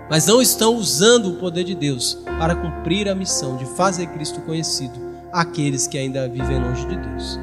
[0.10, 4.40] mas não estão usando o poder de Deus para cumprir a missão de fazer Cristo
[4.42, 4.98] conhecido
[5.34, 7.38] àqueles que ainda vivem longe de Deus.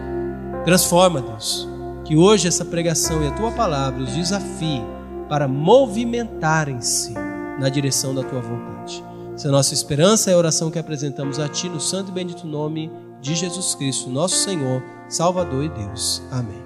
[0.64, 1.68] Transforma, Deus,
[2.06, 4.82] que hoje essa pregação e a tua palavra os desafie
[5.28, 7.12] para movimentarem-se
[7.60, 9.04] na direção da tua vontade.
[9.34, 12.14] Essa é a nossa esperança é a oração que apresentamos a Ti no santo e
[12.14, 12.90] bendito nome
[13.24, 16.22] de Jesus Cristo, nosso Senhor, Salvador e Deus.
[16.30, 16.63] Amém.